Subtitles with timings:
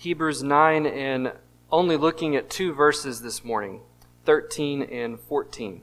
[0.00, 1.32] Hebrews 9 and
[1.72, 3.80] only looking at two verses this morning
[4.26, 5.82] 13 and 14.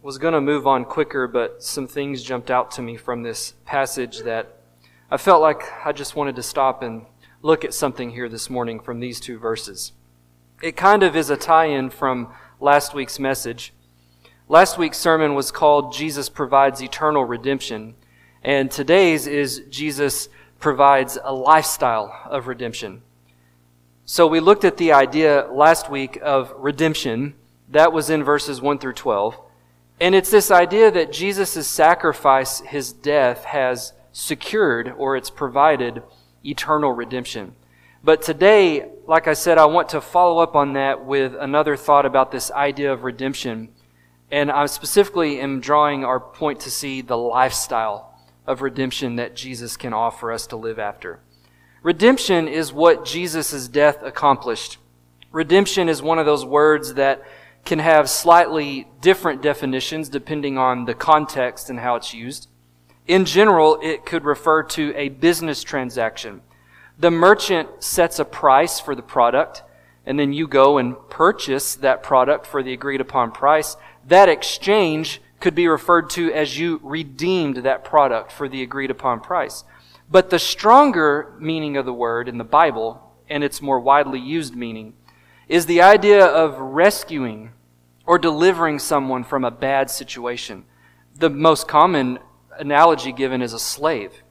[0.00, 3.54] Was going to move on quicker, but some things jumped out to me from this
[3.64, 4.60] passage that
[5.10, 7.06] I felt like I just wanted to stop and
[7.42, 9.90] look at something here this morning from these two verses.
[10.62, 13.74] It kind of is a tie in from last week's message.
[14.48, 17.96] Last week's sermon was called Jesus Provides Eternal Redemption,
[18.40, 20.28] and today's is Jesus
[20.64, 23.02] Provides a Lifestyle of Redemption.
[24.06, 27.34] So we looked at the idea last week of redemption.
[27.68, 29.38] That was in verses 1 through 12.
[30.00, 36.02] And it's this idea that Jesus' sacrifice, his death, has secured or it's provided
[36.42, 37.54] eternal redemption.
[38.02, 42.06] But today, like I said, I want to follow up on that with another thought
[42.06, 43.68] about this idea of redemption
[44.30, 48.13] and I specifically am drawing our point to see the lifestyle
[48.46, 51.20] of redemption that Jesus can offer us to live after.
[51.82, 54.78] Redemption is what Jesus' death accomplished.
[55.32, 57.22] Redemption is one of those words that
[57.64, 62.48] can have slightly different definitions depending on the context and how it's used.
[63.06, 66.42] In general, it could refer to a business transaction.
[66.98, 69.62] The merchant sets a price for the product,
[70.06, 73.76] and then you go and purchase that product for the agreed upon price
[74.06, 79.20] that exchange could be referred to as you redeemed that product for the agreed upon
[79.20, 79.62] price.
[80.10, 84.56] But the stronger meaning of the word in the Bible, and its more widely used
[84.56, 84.94] meaning,
[85.46, 87.52] is the idea of rescuing
[88.06, 90.64] or delivering someone from a bad situation.
[91.14, 92.20] The most common
[92.58, 94.22] analogy given is a slave.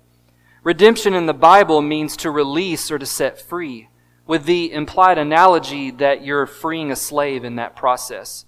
[0.64, 3.88] Redemption in the Bible means to release or to set free,
[4.26, 8.46] with the implied analogy that you're freeing a slave in that process.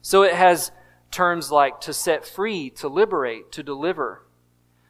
[0.00, 0.72] So it has
[1.16, 4.26] terms like to set free, to liberate, to deliver.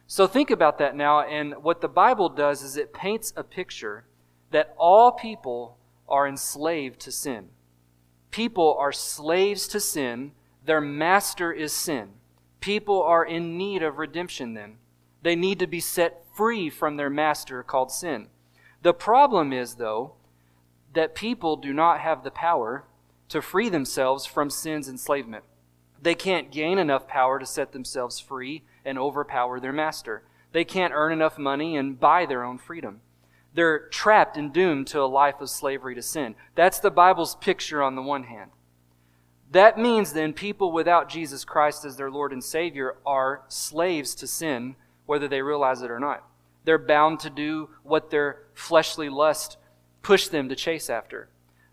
[0.07, 4.03] So think about that now, and what the Bible does is it paints a picture
[4.51, 5.77] that all people
[6.09, 7.47] are enslaved to sin.
[8.29, 10.33] People are slaves to sin,
[10.65, 12.09] their master is sin.
[12.59, 14.79] People are in need of redemption then.
[15.21, 18.27] They need to be set free from their master called sin.
[18.81, 20.15] The problem is, though,
[20.93, 22.83] that people do not have the power
[23.29, 25.45] to free themselves from sin's enslavement.
[26.01, 30.23] They can't gain enough power to set themselves free and overpower their master.
[30.51, 33.01] They can't earn enough money and buy their own freedom.
[33.53, 36.35] They're trapped and doomed to a life of slavery to sin.
[36.55, 38.51] That's the Bible's picture on the one hand.
[39.51, 44.27] That means then people without Jesus Christ as their Lord and Savior are slaves to
[44.27, 44.75] sin,
[45.05, 46.23] whether they realize it or not.
[46.65, 49.57] They're bound to do what their fleshly lust
[50.01, 51.29] push them to chase after.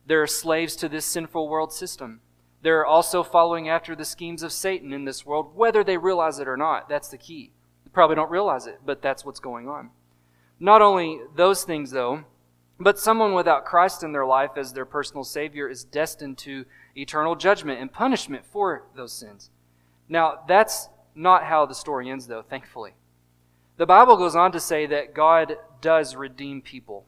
[0.06, 2.20] They're slaves to this sinful world system.
[2.64, 6.48] They're also following after the schemes of Satan in this world, whether they realize it
[6.48, 6.88] or not.
[6.88, 7.52] That's the key.
[7.84, 9.91] They probably don't realize it, but that's what's going on.
[10.58, 12.24] Not only those things, though,
[12.80, 16.64] but someone without Christ in their life as their personal Savior is destined to
[16.97, 19.50] eternal judgment and punishment for those sins.
[20.08, 22.94] Now, that's not how the story ends, though, thankfully.
[23.76, 27.04] The Bible goes on to say that God does redeem people.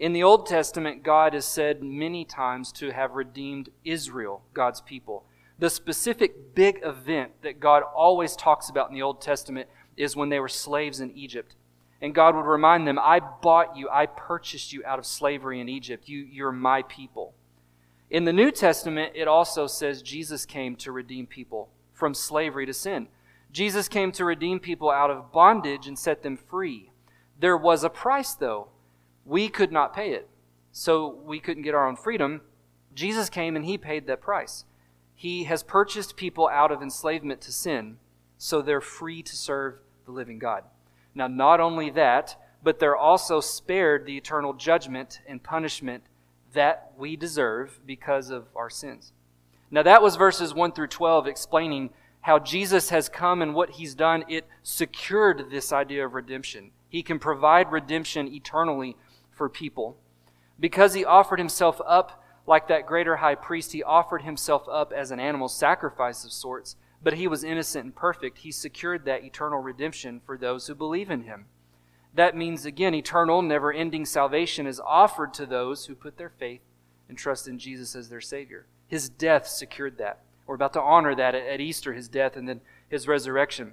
[0.00, 5.26] In the Old Testament, God is said many times to have redeemed Israel, God's people.
[5.58, 9.68] The specific big event that God always talks about in the Old Testament
[9.98, 11.54] is when they were slaves in Egypt.
[12.00, 15.68] And God would remind them, I bought you, I purchased you out of slavery in
[15.68, 16.08] Egypt.
[16.08, 17.34] You, you're my people.
[18.08, 22.72] In the New Testament, it also says Jesus came to redeem people from slavery to
[22.72, 23.08] sin.
[23.52, 26.90] Jesus came to redeem people out of bondage and set them free.
[27.38, 28.68] There was a price, though.
[29.24, 30.28] We could not pay it,
[30.72, 32.40] so we couldn't get our own freedom.
[32.94, 34.64] Jesus came and he paid that price.
[35.14, 37.98] He has purchased people out of enslavement to sin,
[38.38, 39.76] so they're free to serve
[40.06, 40.64] the living God.
[41.14, 46.04] Now, not only that, but they're also spared the eternal judgment and punishment
[46.52, 49.12] that we deserve because of our sins.
[49.70, 51.90] Now, that was verses 1 through 12 explaining
[52.22, 54.24] how Jesus has come and what he's done.
[54.28, 56.72] It secured this idea of redemption.
[56.88, 58.96] He can provide redemption eternally
[59.40, 59.96] for people.
[60.60, 65.10] Because he offered himself up like that greater high priest, he offered himself up as
[65.10, 68.36] an animal sacrifice of sorts, but he was innocent and perfect.
[68.36, 71.46] He secured that eternal redemption for those who believe in him.
[72.12, 76.60] That means, again, eternal, never ending salvation is offered to those who put their faith
[77.08, 78.66] and trust in Jesus as their Savior.
[78.88, 80.20] His death secured that.
[80.46, 82.60] We're about to honor that at Easter, his death and then
[82.90, 83.72] his resurrection.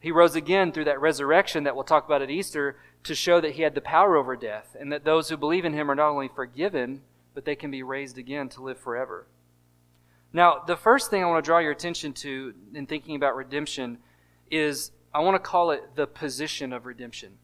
[0.00, 3.52] He rose again through that resurrection that we'll talk about at Easter to show that
[3.52, 6.10] he had the power over death and that those who believe in him are not
[6.10, 7.00] only forgiven,
[7.34, 9.26] but they can be raised again to live forever.
[10.32, 13.98] Now, the first thing I want to draw your attention to in thinking about redemption
[14.50, 17.38] is I want to call it the position of redemption.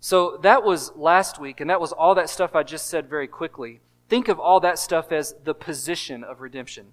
[0.00, 3.26] So that was last week, and that was all that stuff I just said very
[3.26, 3.80] quickly.
[4.08, 6.92] Think of all that stuff as the position of redemption.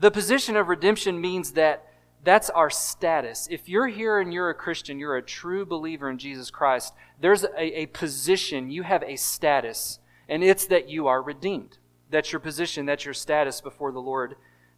[0.00, 1.86] The position of redemption means that
[2.24, 3.46] that's our status.
[3.50, 7.44] If you're here and you're a Christian, you're a true believer in Jesus Christ, there's
[7.44, 9.98] a, a position, you have a status,
[10.28, 11.78] and it's that you are redeemed.
[12.10, 14.36] That's your position, that's your status before the Lord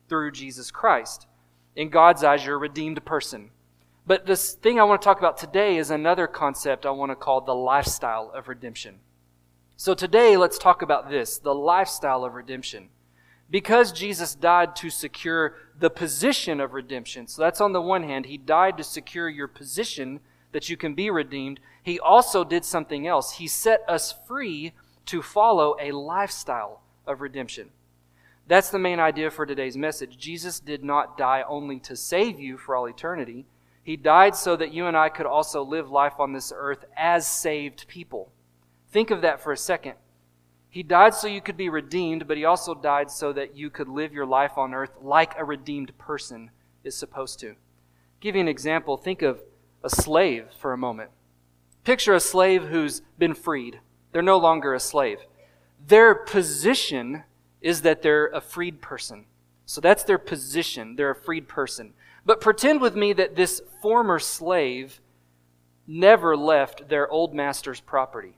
[0.08, 1.26] through Jesus Christ.
[1.74, 3.50] In God's eyes, you're a redeemed person.
[4.06, 7.16] But this thing I want to talk about today is another concept I want to
[7.16, 9.00] call the lifestyle of redemption.
[9.76, 12.88] So today, let's talk about this the lifestyle of redemption.
[13.48, 18.26] Because Jesus died to secure the position of redemption, so that's on the one hand,
[18.26, 20.20] He died to secure your position
[20.52, 21.60] that you can be redeemed.
[21.82, 23.34] He also did something else.
[23.34, 24.72] He set us free
[25.06, 27.70] to follow a lifestyle of redemption.
[28.48, 30.18] That's the main idea for today's message.
[30.18, 33.46] Jesus did not die only to save you for all eternity.
[33.82, 37.26] He died so that you and I could also live life on this earth as
[37.26, 38.32] saved people.
[38.90, 39.94] Think of that for a second.
[40.76, 43.88] He died so you could be redeemed, but he also died so that you could
[43.88, 46.50] live your life on earth like a redeemed person
[46.84, 47.48] is supposed to.
[47.48, 47.54] I'll
[48.20, 48.98] give you an example.
[48.98, 49.40] Think of
[49.82, 51.12] a slave for a moment.
[51.82, 53.80] Picture a slave who's been freed.
[54.12, 55.20] They're no longer a slave.
[55.88, 57.22] Their position
[57.62, 59.24] is that they're a freed person.
[59.64, 60.96] So that's their position.
[60.96, 61.94] They're a freed person.
[62.26, 65.00] But pretend with me that this former slave
[65.86, 68.36] never left their old master's property.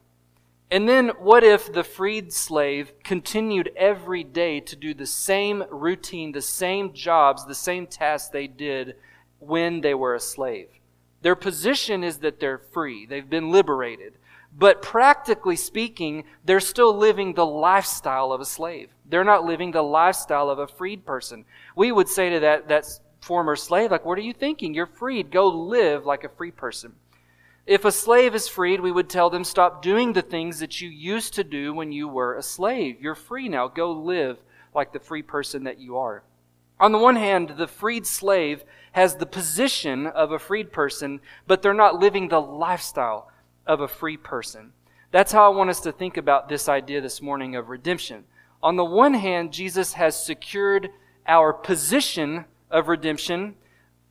[0.70, 6.32] And then what if the freed slave continued every day to do the same routine,
[6.32, 8.96] the same jobs, the same tasks they did
[9.38, 10.68] when they were a slave?
[11.22, 13.06] Their position is that they're free.
[13.06, 14.14] They've been liberated.
[14.56, 18.90] But practically speaking, they're still living the lifestyle of a slave.
[19.06, 21.44] They're not living the lifestyle of a freed person.
[21.76, 22.86] We would say to that, that
[23.20, 24.74] former slave, like, what are you thinking?
[24.74, 25.30] You're freed.
[25.30, 26.94] Go live like a free person.
[27.68, 30.88] If a slave is freed, we would tell them, stop doing the things that you
[30.88, 32.96] used to do when you were a slave.
[32.98, 33.68] You're free now.
[33.68, 34.38] Go live
[34.74, 36.22] like the free person that you are.
[36.80, 41.60] On the one hand, the freed slave has the position of a freed person, but
[41.60, 43.30] they're not living the lifestyle
[43.66, 44.72] of a free person.
[45.10, 48.24] That's how I want us to think about this idea this morning of redemption.
[48.62, 50.88] On the one hand, Jesus has secured
[51.26, 53.56] our position of redemption.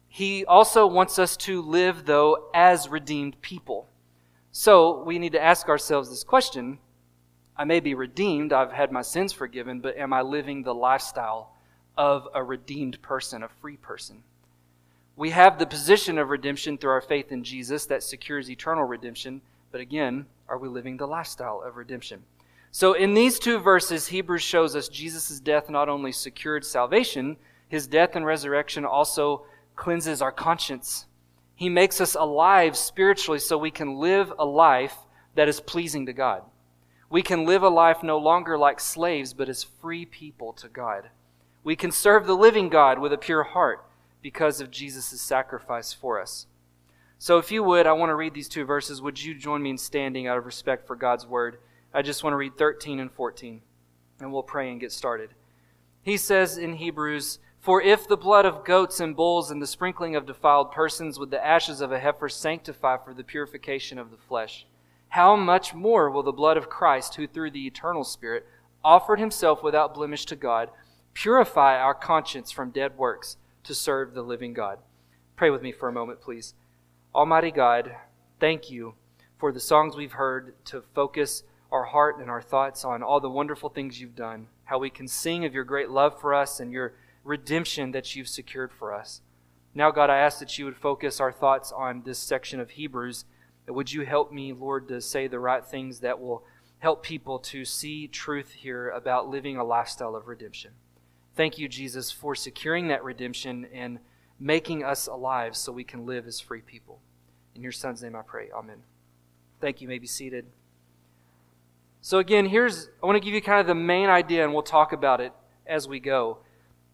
[0.10, 3.88] He also wants us to live, though, as redeemed people.
[4.52, 6.80] So we need to ask ourselves this question
[7.60, 11.54] I may be redeemed, I've had my sins forgiven, but am I living the lifestyle
[11.98, 14.24] of a redeemed person, a free person?
[15.16, 19.42] We have the position of redemption through our faith in Jesus that secures eternal redemption.
[19.72, 22.24] But again, are we living the lifestyle of redemption?
[22.72, 27.38] So in these two verses, Hebrews shows us Jesus' death not only secured salvation,
[27.68, 29.46] his death and resurrection also
[29.78, 31.06] cleanses our conscience.
[31.56, 34.98] He makes us alive spiritually so we can live a life
[35.36, 36.44] that is pleasing to God.
[37.10, 41.10] We can live a life no longer like slaves, but as free people to God.
[41.64, 43.86] We can serve the living God with a pure heart
[44.22, 46.48] because of Jesus' sacrifice for us.
[47.20, 49.02] So, if you would, I want to read these two verses.
[49.02, 51.58] Would you join me in standing out of respect for God's word?
[51.94, 53.62] I just want to read 13 and 14,
[54.20, 55.32] and we'll pray and get started.
[56.04, 60.16] He says in Hebrews, For if the blood of goats and bulls and the sprinkling
[60.16, 64.16] of defiled persons with the ashes of a heifer sanctify for the purification of the
[64.16, 64.66] flesh,
[65.10, 68.46] how much more will the blood of Christ, who through the eternal Spirit
[68.86, 70.70] offered himself without blemish to God,
[71.14, 73.36] purify our conscience from dead works?
[73.66, 74.80] to serve the living God.
[75.36, 76.54] Pray with me for a moment, please.
[77.14, 77.98] Almighty God,
[78.40, 78.94] thank you
[79.38, 83.30] for the songs we've heard to focus our heart and our thoughts on all the
[83.30, 86.72] wonderful things you've done, how we can sing of your great love for us and
[86.72, 86.94] your
[87.28, 89.22] redemption that you've secured for us.
[89.76, 93.26] Now, God, I ask that you would focus our thoughts on this section of Hebrews.
[93.68, 96.46] Would you help me, Lord, to say the right things that will
[96.80, 100.72] help people to see truth here about living a lifestyle of redemption?
[101.36, 104.00] Thank you, Jesus, for securing that redemption and
[104.40, 107.02] making us alive so we can live as free people.
[107.54, 108.50] In your Son's name I pray.
[108.56, 108.84] Amen.
[109.60, 109.86] Thank you.
[109.86, 110.46] you may be seated.
[112.00, 114.64] So, again, here's, I want to give you kind of the main idea, and we'll
[114.64, 115.34] talk about it
[115.66, 116.40] as we go.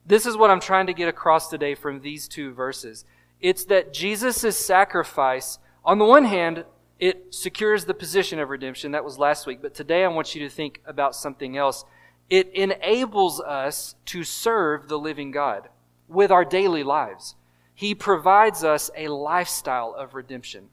[0.05, 3.05] This is what I'm trying to get across today from these two verses.
[3.39, 6.65] It's that Jesus' sacrifice, on the one hand,
[6.99, 8.91] it secures the position of redemption.
[8.91, 9.61] That was last week.
[9.61, 11.85] But today I want you to think about something else
[12.29, 15.69] it enables us to serve the living God
[16.07, 17.35] with our daily lives.
[17.75, 20.69] He provides us a lifestyle of redemption.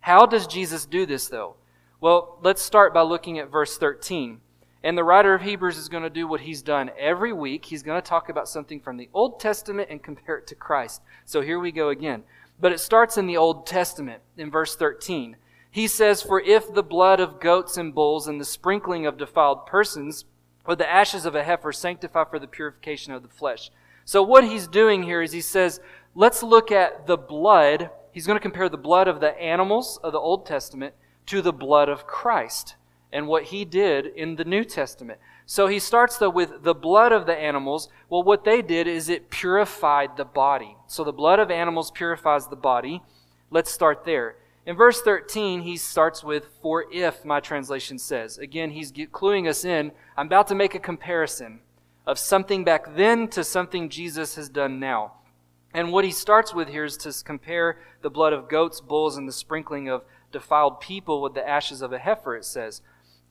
[0.00, 1.56] How does Jesus do this, though?
[2.00, 4.40] Well, let's start by looking at verse 13.
[4.88, 7.66] And the writer of Hebrews is going to do what he's done every week.
[7.66, 11.02] He's going to talk about something from the Old Testament and compare it to Christ.
[11.26, 12.22] So here we go again.
[12.58, 15.36] But it starts in the Old Testament in verse 13.
[15.70, 19.66] He says, For if the blood of goats and bulls and the sprinkling of defiled
[19.66, 20.24] persons,
[20.64, 23.70] or the ashes of a heifer, sanctify for the purification of the flesh.
[24.06, 25.80] So what he's doing here is he says,
[26.14, 27.90] let's look at the blood.
[28.10, 30.94] He's going to compare the blood of the animals of the Old Testament
[31.26, 32.76] to the blood of Christ
[33.12, 35.18] and what he did in the New Testament.
[35.46, 37.88] So he starts though with the blood of the animals.
[38.10, 40.76] Well, what they did is it purified the body.
[40.86, 43.02] So the blood of animals purifies the body.
[43.50, 44.36] Let's start there.
[44.66, 48.36] In verse 13, he starts with, For if, my translation says.
[48.36, 49.92] Again, he's cluing us in.
[50.14, 51.60] I'm about to make a comparison
[52.06, 55.12] of something back then to something Jesus has done now.
[55.72, 59.26] And what he starts with here is to compare the blood of goats, bulls, and
[59.26, 62.82] the sprinkling of defiled people with the ashes of a heifer, it says.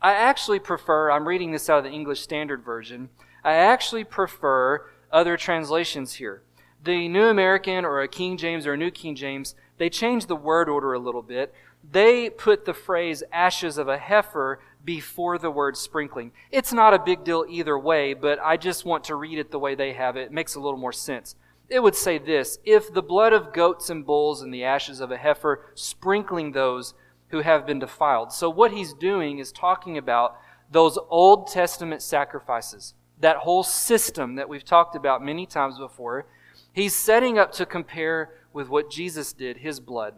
[0.02, 3.10] I actually prefer, I'm reading this out of the English Standard Version,
[3.44, 6.44] I actually prefer other translations here.
[6.84, 10.36] The New American or a King James or a New King James, they change the
[10.36, 11.54] word order a little bit.
[11.90, 16.32] They put the phrase ashes of a heifer before the word sprinkling.
[16.52, 19.60] It's not a big deal either way, but I just want to read it the
[19.60, 20.28] way they have it.
[20.28, 21.36] It makes a little more sense.
[21.70, 25.12] It would say this If the blood of goats and bulls and the ashes of
[25.12, 26.94] a heifer, sprinkling those
[27.30, 28.32] who have been defiled.
[28.32, 30.38] So, what he's doing is talking about
[30.72, 36.26] those Old Testament sacrifices, that whole system that we've talked about many times before.
[36.72, 40.16] He's setting up to compare with what Jesus did, his blood.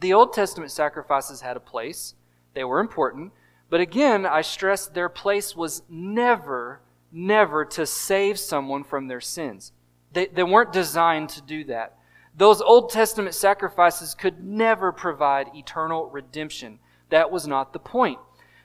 [0.00, 2.14] The Old Testament sacrifices had a place,
[2.54, 3.32] they were important.
[3.70, 6.80] But again, I stress their place was never,
[7.12, 9.72] never to save someone from their sins.
[10.12, 11.97] They, they weren't designed to do that.
[12.38, 16.78] Those Old Testament sacrifices could never provide eternal redemption.
[17.10, 18.18] That was not the point.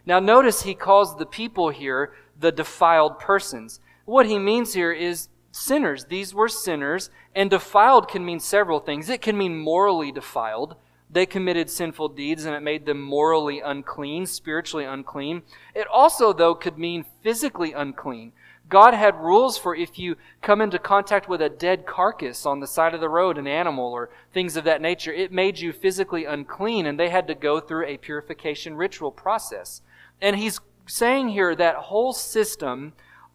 [0.06, 3.80] Now, notice he calls the people here the defiled persons.
[4.06, 6.06] What he means here is sinners.
[6.06, 9.10] These were sinners, and defiled can mean several things.
[9.10, 10.75] It can mean morally defiled.
[11.10, 15.44] They committed sinful deeds and it made them morally unclean, spiritually unclean.
[15.74, 18.34] It also, though, could mean physically unclean.
[18.74, 22.65] God had rules for if you come into contact with a dead carcass on the
[22.65, 26.25] side of the road, an animal, or things of that nature, it made you physically
[26.25, 29.84] unclean, and they had to go through a purification ritual process.
[30.20, 32.94] And he's saying here that whole system,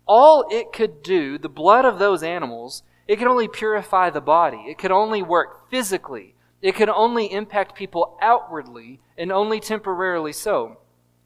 [0.08, 4.64] all it could do, the blood of those animals, it could only purify the body.
[4.66, 6.34] It could only work physically.
[6.60, 10.78] It could only impact people outwardly and only temporarily so.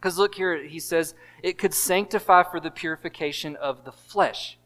[0.02, 4.58] Because look here, he says, it could sanctify for the purification of the flesh.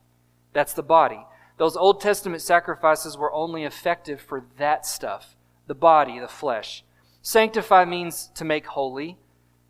[0.54, 1.26] That's the body.
[1.58, 6.84] Those Old Testament sacrifices were only effective for that stuff the body, the flesh.
[7.20, 9.18] Sanctify means to make holy.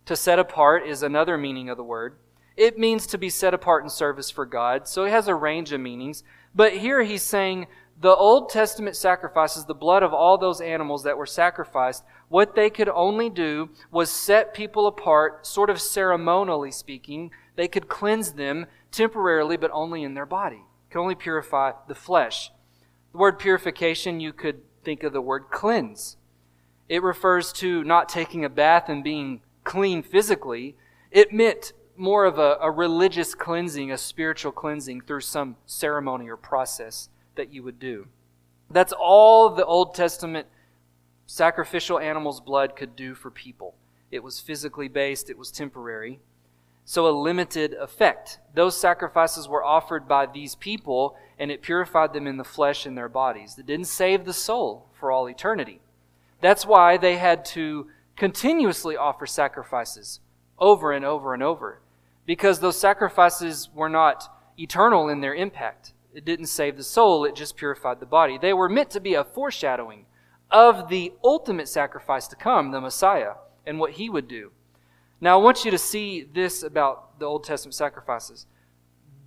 [0.05, 2.15] To set apart is another meaning of the word.
[2.55, 4.87] It means to be set apart in service for God.
[4.87, 6.23] So it has a range of meanings.
[6.55, 7.67] But here he's saying
[7.99, 12.69] the Old Testament sacrifices, the blood of all those animals that were sacrificed, what they
[12.69, 17.31] could only do was set people apart, sort of ceremonially speaking.
[17.55, 20.61] They could cleanse them temporarily, but only in their body.
[20.91, 22.51] Could only purify the flesh.
[23.13, 26.17] The word purification, you could think of the word cleanse.
[26.87, 30.75] It refers to not taking a bath and being clean physically.
[31.09, 36.37] It meant more of a, a religious cleansing, a spiritual cleansing through some ceremony or
[36.37, 38.07] process that you would do.
[38.69, 40.47] That's all the Old Testament
[41.25, 43.75] sacrificial animal's blood could do for people.
[44.11, 46.19] It was physically based, it was temporary.
[46.85, 48.39] So, a limited effect.
[48.53, 52.97] Those sacrifices were offered by these people, and it purified them in the flesh and
[52.97, 53.57] their bodies.
[53.57, 55.81] It didn't save the soul for all eternity.
[56.39, 60.21] That's why they had to continuously offer sacrifices
[60.57, 61.81] over and over and over,
[62.25, 65.93] because those sacrifices were not eternal in their impact.
[66.17, 68.39] It didn't save the soul, it just purified the body.
[68.39, 70.07] They were meant to be a foreshadowing
[70.49, 73.33] of the ultimate sacrifice to come, the Messiah,
[73.67, 74.51] and what he would do.
[75.21, 78.47] Now, I want you to see this about the Old Testament sacrifices.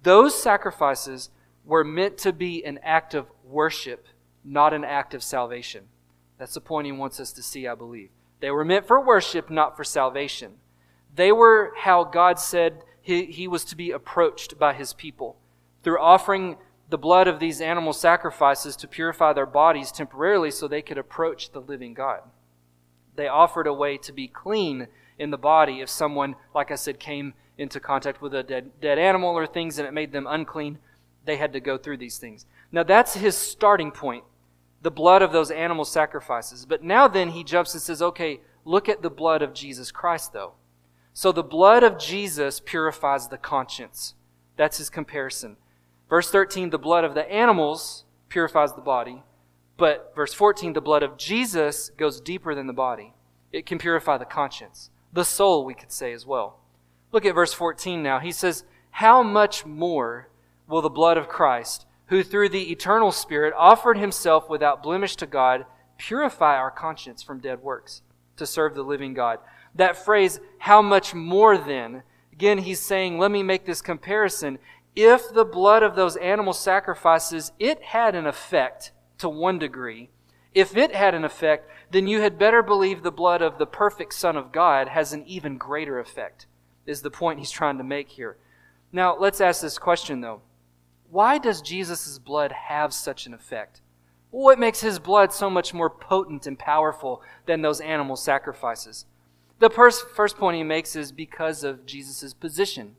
[0.02, 1.30] Those sacrifices
[1.64, 4.08] were meant to be an act of worship,
[4.44, 5.84] not an act of salvation.
[6.38, 8.10] That's the point he wants us to see, I believe.
[8.40, 10.54] They were meant for worship, not for salvation.
[11.14, 15.36] They were how God said he, he was to be approached by his people
[15.84, 16.56] through offering
[16.90, 21.52] the blood of these animal sacrifices to purify their bodies temporarily so they could approach
[21.52, 22.22] the living God.
[23.14, 26.98] They offered a way to be clean in the body if someone, like I said,
[26.98, 30.78] came into contact with a dead, dead animal or things and it made them unclean.
[31.26, 32.46] They had to go through these things.
[32.72, 34.24] Now that's his starting point,
[34.82, 36.66] the blood of those animal sacrifices.
[36.66, 40.32] But now then he jumps and says, okay, look at the blood of Jesus Christ
[40.32, 40.54] though.
[41.12, 44.14] So the blood of Jesus purifies the conscience.
[44.56, 45.56] That's his comparison.
[46.10, 49.22] Verse 13, the blood of the animals purifies the body.
[49.76, 53.14] But verse 14, the blood of Jesus goes deeper than the body.
[53.52, 56.58] It can purify the conscience, the soul, we could say as well.
[57.12, 58.18] Look at verse 14 now.
[58.18, 60.28] He says, How much more
[60.68, 65.26] will the blood of Christ, who through the eternal Spirit offered himself without blemish to
[65.26, 65.64] God,
[65.96, 68.02] purify our conscience from dead works
[68.36, 69.38] to serve the living God?
[69.74, 72.02] That phrase, how much more then?
[72.32, 74.58] Again, he's saying, let me make this comparison.
[74.96, 80.10] If the blood of those animal sacrifices, it had an effect to one degree,
[80.52, 84.14] if it had an effect, then you had better believe the blood of the perfect
[84.14, 86.46] Son of God has an even greater effect,
[86.86, 88.36] is the point he's trying to make here.
[88.92, 90.42] Now, let's ask this question, though.
[91.08, 93.80] Why does Jesus' blood have such an effect?
[94.30, 99.06] What makes his blood so much more potent and powerful than those animal sacrifices?
[99.58, 102.96] The first, point he makes is because of Jesus' position.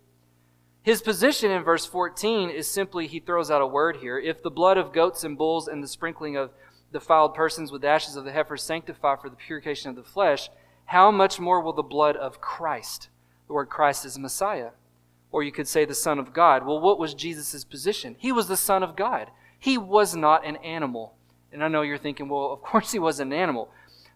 [0.84, 4.18] His position in verse 14 is simply, he throws out a word here.
[4.18, 6.52] If the blood of goats and bulls and the sprinkling of
[6.92, 10.50] defiled persons with the ashes of the heifer sanctify for the purification of the flesh,
[10.86, 13.10] how much more will the blood of Christ?
[13.48, 14.72] The word Christ is Messiah.
[15.32, 16.66] Or you could say the Son of God.
[16.66, 18.16] Well, what was Jesus' position?
[18.18, 19.30] He was the Son of God.
[19.60, 21.14] He was not an animal.
[21.54, 23.70] And I know you're thinking, well, of course he was an animal.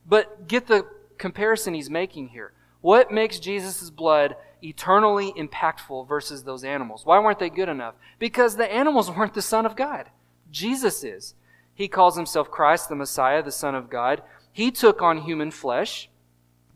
[0.05, 2.53] But get the comparison he's making here.
[2.81, 7.05] What makes Jesus' blood eternally impactful versus those animals?
[7.05, 7.95] Why weren't they good enough?
[8.19, 10.09] Because the animals weren't the Son of God.
[10.51, 11.35] Jesus is.
[11.73, 14.21] He calls himself Christ, the Messiah, the Son of God.
[14.51, 16.09] He took on human flesh.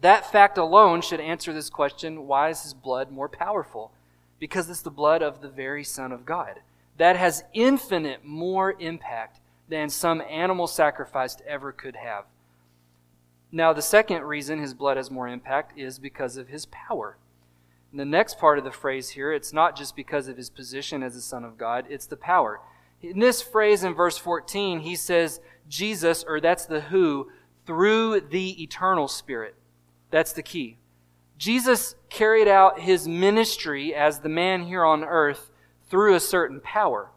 [0.02, 3.92] That fact alone should answer this question why is his blood more powerful?
[4.40, 6.62] Because it's the blood of the very Son of God.
[6.98, 12.26] That has infinite more impact than some animal sacrifice ever could have.
[13.52, 17.18] Now, the second reason his blood has more impact is because of his power.
[17.92, 21.16] The next part of the phrase here, it's not just because of his position as
[21.16, 22.62] the Son of God, it's the power.
[23.02, 27.32] In this phrase in verse 14, he says, Jesus, or that's the who,
[27.66, 29.56] through the eternal Spirit.
[30.12, 30.78] That's the key.
[31.38, 35.50] Jesus carried out his ministry as the man here on earth
[35.90, 37.12] through a certain power.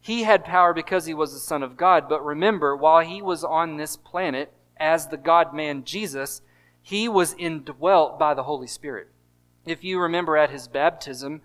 [0.00, 3.44] He had power because he was the Son of God, but remember, while he was
[3.44, 6.40] on this planet as the God man Jesus,
[6.80, 9.08] he was indwelt by the Holy Spirit.
[9.68, 11.42] If you remember at his baptism,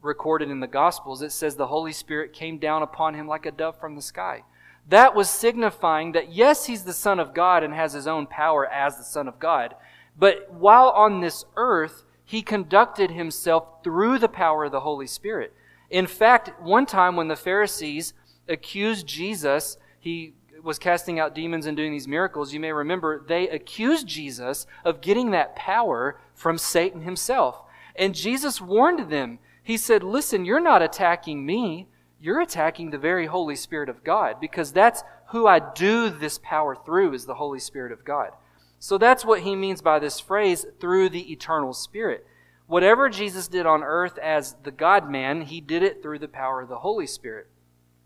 [0.00, 3.50] recorded in the Gospels, it says the Holy Spirit came down upon him like a
[3.50, 4.44] dove from the sky.
[4.88, 8.66] That was signifying that, yes, he's the Son of God and has his own power
[8.66, 9.74] as the Son of God,
[10.18, 15.52] but while on this earth, he conducted himself through the power of the Holy Spirit.
[15.90, 18.14] In fact, one time when the Pharisees
[18.48, 23.48] accused Jesus, he was casting out demons and doing these miracles, you may remember they
[23.50, 27.62] accused Jesus of getting that power from Satan himself.
[27.98, 31.88] And Jesus warned them he said, Listen, you're not attacking me.
[32.20, 36.76] You're attacking the very Holy Spirit of God because that's who I do this power
[36.76, 38.30] through is the Holy Spirit of God.
[38.78, 42.24] So that's what he means by this phrase, through the eternal Spirit.
[42.68, 46.60] Whatever Jesus did on earth as the God man, he did it through the power
[46.60, 47.48] of the Holy Spirit.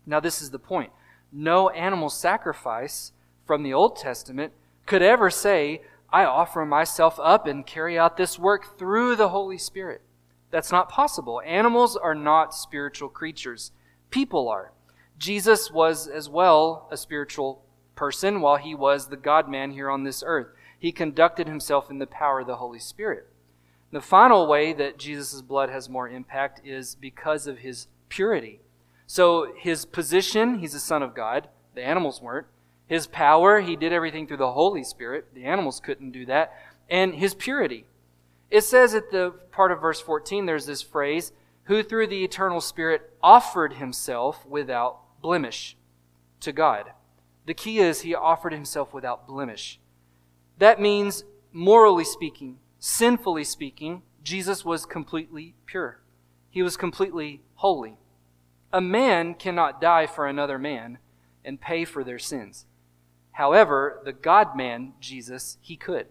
[0.07, 0.91] Now, this is the point.
[1.31, 3.11] No animal sacrifice
[3.45, 4.53] from the Old Testament
[4.87, 9.57] could ever say, I offer myself up and carry out this work through the Holy
[9.57, 10.01] Spirit.
[10.49, 11.41] That's not possible.
[11.45, 13.71] Animals are not spiritual creatures,
[14.09, 14.73] people are.
[15.17, 17.63] Jesus was as well a spiritual
[17.95, 20.47] person while he was the God man here on this earth.
[20.77, 23.27] He conducted himself in the power of the Holy Spirit.
[23.91, 28.61] The final way that Jesus' blood has more impact is because of his purity.
[29.05, 31.49] So, his position, he's a son of God.
[31.75, 32.47] The animals weren't.
[32.91, 35.33] His power, he did everything through the Holy Spirit.
[35.33, 36.53] The animals couldn't do that.
[36.89, 37.85] And his purity.
[38.49, 41.31] It says at the part of verse 14, there's this phrase,
[41.63, 45.77] who through the eternal Spirit offered himself without blemish
[46.41, 46.91] to God.
[47.45, 49.79] The key is he offered himself without blemish.
[50.57, 51.23] That means,
[51.53, 56.01] morally speaking, sinfully speaking, Jesus was completely pure.
[56.49, 57.99] He was completely holy.
[58.73, 60.97] A man cannot die for another man
[61.45, 62.65] and pay for their sins.
[63.33, 66.07] However, the God man, Jesus, he could.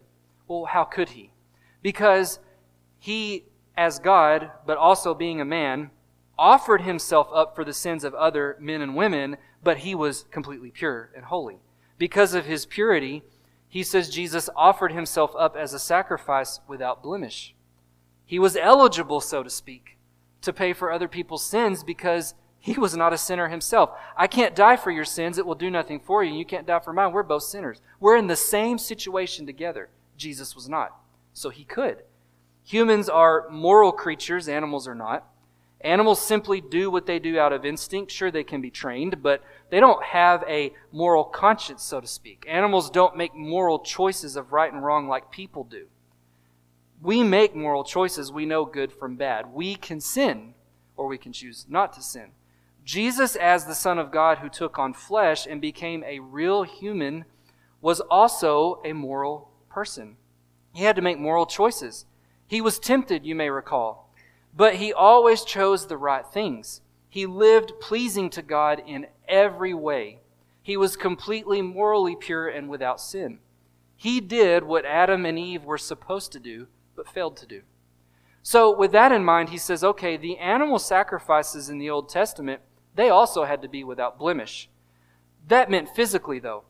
[0.47, 1.31] Well, how could he?
[1.81, 2.39] because
[2.99, 5.91] he, as God, but also being a man,
[6.37, 10.71] offered himself up for the sins of other men and women, but he was completely
[10.71, 11.59] pure and holy.
[11.97, 13.23] Because of his purity,
[13.67, 17.55] he says Jesus offered himself up as a sacrifice without blemish.
[18.25, 19.97] He was eligible, so to speak,
[20.41, 23.89] to pay for other people's sins because he was not a sinner himself.
[24.15, 25.37] I can't die for your sins.
[25.37, 26.33] It will do nothing for you.
[26.33, 27.11] You can't die for mine.
[27.11, 27.81] We're both sinners.
[27.99, 29.89] We're in the same situation together.
[30.15, 30.95] Jesus was not
[31.33, 32.03] so he could.
[32.65, 35.27] Humans are moral creatures, animals are not.
[35.83, 38.11] Animals simply do what they do out of instinct.
[38.11, 42.45] Sure, they can be trained, but they don't have a moral conscience, so to speak.
[42.47, 45.87] Animals don't make moral choices of right and wrong like people do.
[47.01, 48.31] We make moral choices.
[48.31, 49.51] We know good from bad.
[49.51, 50.53] We can sin,
[50.95, 52.29] or we can choose not to sin.
[52.91, 57.23] Jesus, as the Son of God who took on flesh and became a real human,
[57.79, 60.17] was also a moral person.
[60.73, 62.05] He had to make moral choices.
[62.47, 64.13] He was tempted, you may recall.
[64.53, 66.81] But he always chose the right things.
[67.07, 70.19] He lived pleasing to God in every way.
[70.61, 73.39] He was completely morally pure and without sin.
[73.95, 77.61] He did what Adam and Eve were supposed to do, but failed to do.
[78.43, 82.59] So, with that in mind, he says, okay, the animal sacrifices in the Old Testament,
[82.95, 84.69] they also had to be without blemish.
[85.47, 86.63] That meant physically, though.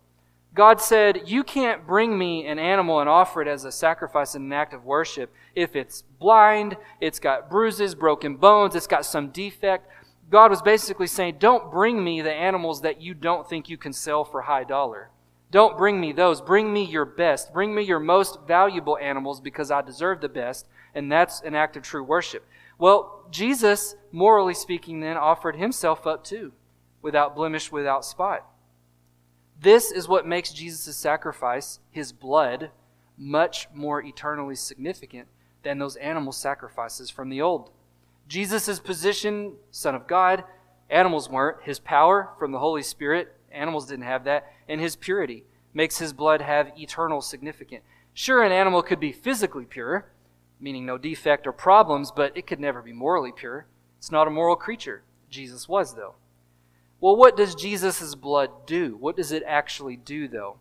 [0.53, 4.45] God said, You can't bring me an animal and offer it as a sacrifice and
[4.45, 9.29] an act of worship if it's blind, it's got bruises, broken bones, it's got some
[9.29, 9.87] defect.
[10.29, 13.93] God was basically saying, Don't bring me the animals that you don't think you can
[13.93, 15.09] sell for high dollar.
[15.51, 16.39] Don't bring me those.
[16.39, 17.51] Bring me your best.
[17.53, 21.75] Bring me your most valuable animals because I deserve the best, and that's an act
[21.75, 22.47] of true worship.
[22.77, 26.53] Well, Jesus, morally speaking, then offered himself up too,
[27.01, 28.45] without blemish, without spot.
[29.59, 32.71] This is what makes Jesus' sacrifice, his blood,
[33.17, 35.27] much more eternally significant
[35.63, 37.71] than those animal sacrifices from the old.
[38.27, 40.43] Jesus' position, Son of God,
[40.89, 41.61] animals weren't.
[41.63, 44.51] His power from the Holy Spirit, animals didn't have that.
[44.67, 47.83] And his purity makes his blood have eternal significance.
[48.13, 50.11] Sure, an animal could be physically pure,
[50.61, 53.65] meaning no defect or problems, but it could never be morally pure.
[53.97, 55.03] It's not a moral creature.
[55.29, 56.15] Jesus was, though.
[56.99, 58.95] Well, what does Jesus' blood do?
[58.95, 60.57] What does it actually do, though?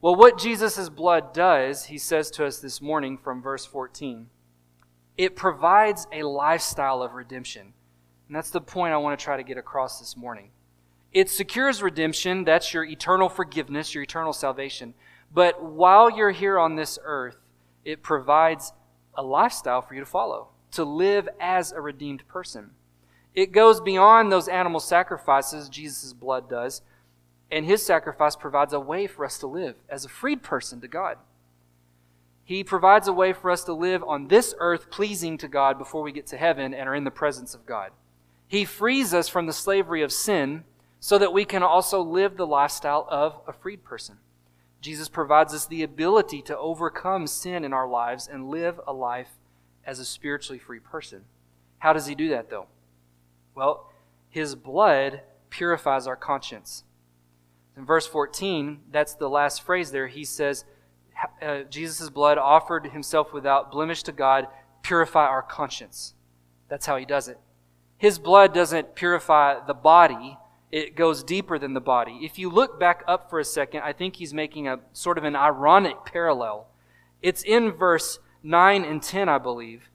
[0.00, 4.28] Well, what Jesus' blood does, he says to us this morning from verse 14,
[5.16, 7.72] it provides a lifestyle of redemption.
[8.28, 10.50] And that's the point I want to try to get across this morning.
[11.12, 14.94] It secures redemption, that's your eternal forgiveness, your eternal salvation.
[15.32, 17.38] But while you're here on this earth,
[17.84, 18.72] it provides
[19.16, 22.70] a lifestyle for you to follow, to live as a redeemed person.
[23.34, 26.82] It goes beyond those animal sacrifices, Jesus' blood does,
[27.50, 30.88] and his sacrifice provides a way for us to live as a freed person to
[30.88, 31.18] God.
[32.44, 36.02] He provides a way for us to live on this earth pleasing to God before
[36.02, 37.90] we get to heaven and are in the presence of God.
[38.46, 40.64] He frees us from the slavery of sin
[41.00, 44.18] so that we can also live the lifestyle of a freed person.
[44.86, 49.30] Jesus provides us the ability to overcome sin in our lives and live a life
[49.84, 51.24] as a spiritually free person.
[51.80, 52.68] How does he do that, though?
[53.56, 53.90] Well,
[54.28, 56.84] his blood purifies our conscience.
[57.76, 60.06] In verse 14, that's the last phrase there.
[60.06, 60.64] He says,
[61.42, 64.46] uh, Jesus' blood offered himself without blemish to God,
[64.84, 66.14] purify our conscience.
[66.68, 67.40] That's how he does it.
[67.98, 70.38] His blood doesn't purify the body,
[70.72, 72.20] it goes deeper than the body.
[72.22, 75.24] If you look back up for a second, I think he's making a sort of
[75.24, 76.68] an ironic parallel.
[77.22, 79.90] It's in verse 9 and 10, I believe.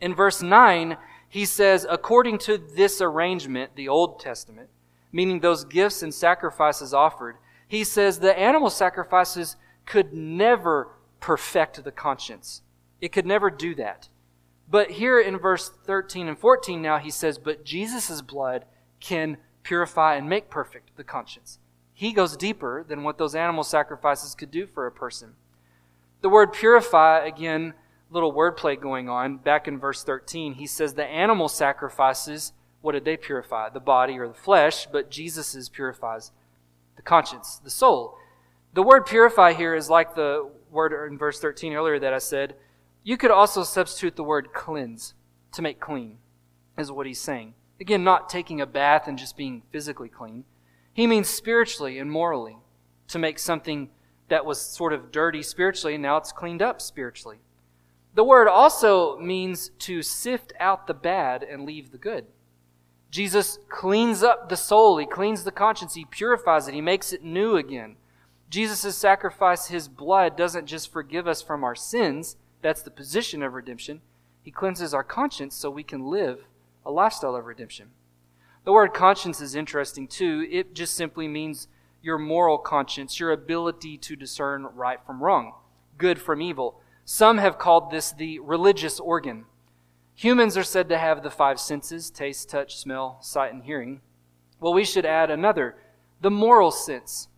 [0.00, 0.96] In verse 9,
[1.28, 4.70] he says, according to this arrangement, the Old Testament,
[5.12, 10.90] meaning those gifts and sacrifices offered, he says the animal sacrifices could never
[11.20, 12.62] perfect the conscience.
[13.00, 14.08] It could never do that.
[14.70, 18.64] But here in verse 13 and 14 now, he says, But Jesus' blood
[19.00, 21.58] can purify and make perfect the conscience.
[21.92, 25.34] He goes deeper than what those animal sacrifices could do for a person.
[26.20, 27.74] The word purify, again,
[28.10, 29.38] little wordplay going on.
[29.38, 33.68] Back in verse 13, he says the animal sacrifices, what did they purify?
[33.68, 36.32] The body or the flesh, but Jesus' purifies
[36.96, 38.16] the conscience, the soul.
[38.74, 42.54] The word purify here is like the word in verse 13 earlier that I said.
[43.02, 45.14] You could also substitute the word cleanse,
[45.52, 46.18] to make clean,
[46.76, 47.54] is what he's saying.
[47.80, 50.44] Again, not taking a bath and just being physically clean.
[50.92, 52.58] He means spiritually and morally,
[53.08, 53.90] to make something
[54.28, 57.38] that was sort of dirty spiritually, and now it's cleaned up spiritually.
[58.14, 62.26] The word also means to sift out the bad and leave the good.
[63.10, 67.22] Jesus cleans up the soul, he cleans the conscience, he purifies it, he makes it
[67.22, 67.96] new again.
[68.50, 73.54] Jesus' sacrifice, his blood, doesn't just forgive us from our sins, that's the position of
[73.54, 74.00] redemption.
[74.42, 76.44] He cleanses our conscience so we can live
[76.88, 77.90] a lifestyle of redemption.
[78.64, 80.48] The word conscience is interesting too.
[80.50, 81.68] It just simply means
[82.02, 85.52] your moral conscience, your ability to discern right from wrong,
[85.98, 86.80] good from evil.
[87.04, 89.44] Some have called this the religious organ.
[90.14, 94.00] Humans are said to have the five senses taste, touch, smell, sight, and hearing.
[94.58, 95.76] Well, we should add another,
[96.22, 97.28] the moral sense.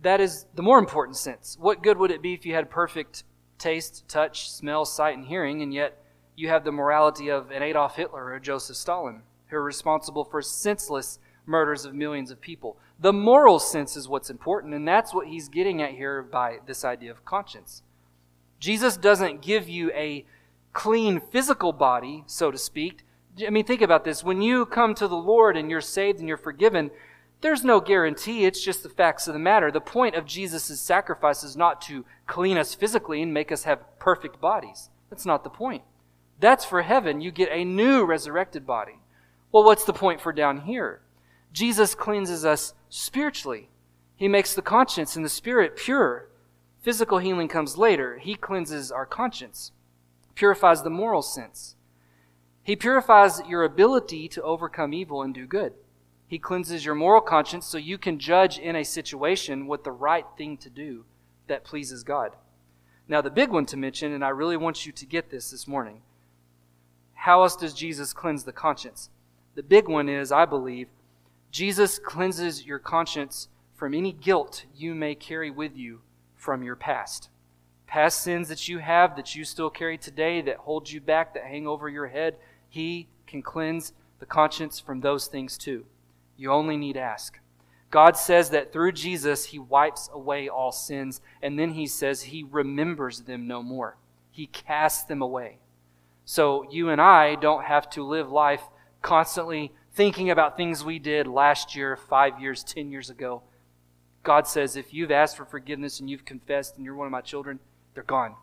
[0.00, 1.56] That is the more important sense.
[1.60, 3.24] What good would it be if you had perfect
[3.58, 6.02] taste, touch, smell, sight, and hearing, and yet
[6.36, 10.40] you have the morality of an Adolf Hitler or Joseph Stalin, who are responsible for
[10.42, 12.76] senseless murders of millions of people.
[12.98, 16.84] The moral sense is what's important, and that's what he's getting at here by this
[16.84, 17.82] idea of conscience.
[18.58, 20.24] Jesus doesn't give you a
[20.72, 23.04] clean physical body, so to speak.
[23.44, 24.22] I mean, think about this.
[24.22, 26.90] When you come to the Lord and you're saved and you're forgiven,
[27.40, 28.44] there's no guarantee.
[28.44, 29.70] It's just the facts of the matter.
[29.70, 33.98] The point of Jesus' sacrifice is not to clean us physically and make us have
[33.98, 34.90] perfect bodies.
[35.08, 35.82] That's not the point.
[36.40, 37.20] That's for heaven.
[37.20, 38.98] You get a new resurrected body.
[39.52, 41.02] Well, what's the point for down here?
[41.52, 43.68] Jesus cleanses us spiritually.
[44.16, 46.28] He makes the conscience and the spirit pure.
[46.80, 48.18] Physical healing comes later.
[48.18, 49.72] He cleanses our conscience,
[50.34, 51.76] purifies the moral sense.
[52.62, 55.74] He purifies your ability to overcome evil and do good.
[56.26, 60.26] He cleanses your moral conscience so you can judge in a situation what the right
[60.38, 61.04] thing to do
[61.48, 62.36] that pleases God.
[63.08, 65.66] Now, the big one to mention, and I really want you to get this this
[65.66, 66.02] morning
[67.20, 69.10] how else does Jesus cleanse the conscience?
[69.54, 70.88] The big one is, I believe,
[71.50, 76.00] Jesus cleanses your conscience from any guilt you may carry with you
[76.34, 77.28] from your past.
[77.86, 81.44] Past sins that you have, that you still carry today, that hold you back, that
[81.44, 82.36] hang over your head,
[82.70, 85.84] He can cleanse the conscience from those things too.
[86.38, 87.38] You only need ask.
[87.90, 92.44] God says that through Jesus, He wipes away all sins, and then He says He
[92.50, 93.98] remembers them no more.
[94.30, 95.58] He casts them away.
[96.30, 98.62] So you and I don't have to live life
[99.02, 103.42] constantly thinking about things we did last year, five years, ten years ago.
[104.22, 107.20] God says, if you've asked for forgiveness and you've confessed and you're one of my
[107.20, 107.58] children,
[107.94, 108.36] they're gone.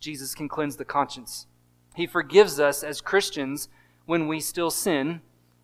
[0.00, 1.46] Jesus can cleanse the conscience.
[1.94, 3.68] He forgives us as Christians
[4.04, 5.20] when we still sin.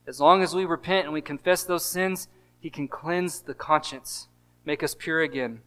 [0.07, 2.29] As long as we repent and we confess those sins,
[2.61, 4.29] He can cleanse the conscience,
[4.65, 5.63] make us pure again,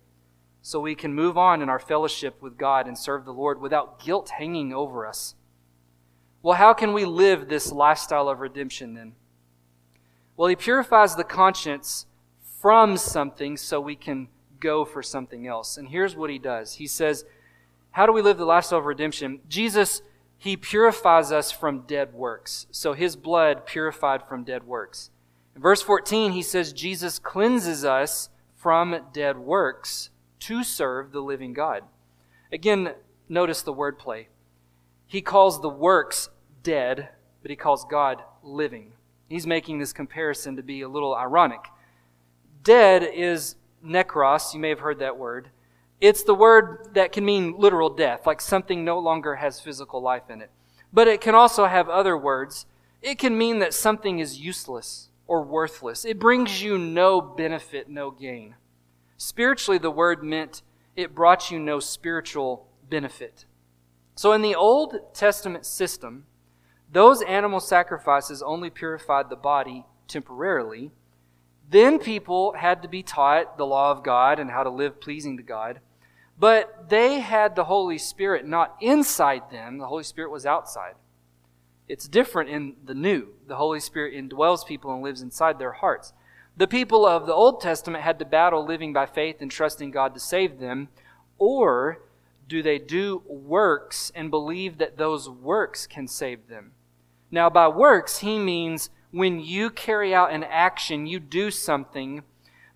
[0.62, 4.02] so we can move on in our fellowship with God and serve the Lord without
[4.02, 5.36] guilt hanging over us.
[6.44, 9.14] Well, how can we live this lifestyle of redemption then?
[10.36, 12.08] Well, he purifies the conscience
[12.60, 14.28] from something so we can
[14.60, 15.78] go for something else.
[15.78, 17.26] And here's what he does He says,
[17.92, 19.42] How do we live the lifestyle of redemption?
[19.48, 20.02] Jesus,
[20.38, 22.66] he purifies us from dead works.
[22.72, 25.12] So his blood purified from dead works.
[25.56, 31.54] In verse 14, he says, Jesus cleanses us from dead works to serve the living
[31.54, 31.84] God.
[32.52, 32.94] Again,
[33.30, 34.28] notice the wordplay.
[35.12, 36.30] He calls the works
[36.64, 37.10] dead,
[37.42, 38.94] but he calls God living.
[39.28, 41.60] He's making this comparison to be a little ironic.
[42.64, 45.50] Dead is necros, you may have heard that word.
[46.00, 50.30] It's the word that can mean literal death, like something no longer has physical life
[50.30, 50.50] in it.
[50.94, 52.66] But it can also have other words.
[53.02, 56.06] It can mean that something is useless or worthless.
[56.06, 58.56] It brings you no benefit, no gain.
[59.18, 60.62] Spiritually, the word meant
[60.96, 63.44] it brought you no spiritual benefit.
[64.22, 66.26] So in the Old Testament system,
[66.92, 70.92] those animal sacrifices only purified the body temporarily.
[71.68, 75.38] Then people had to be taught the law of God and how to live pleasing
[75.38, 75.80] to God.
[76.38, 80.94] But they had the Holy Spirit not inside them, the Holy Spirit was outside.
[81.88, 83.30] It's different in the new.
[83.48, 86.14] The Holy Spirit indwells people and lives inside their hearts.
[86.56, 90.14] The people of the Old Testament had to battle living by faith and trusting God
[90.14, 90.90] to save them,
[91.40, 92.04] or
[92.52, 96.74] do they do works and believe that those works can save them?
[97.32, 102.24] Now, by works, he means when you carry out an action, you do something,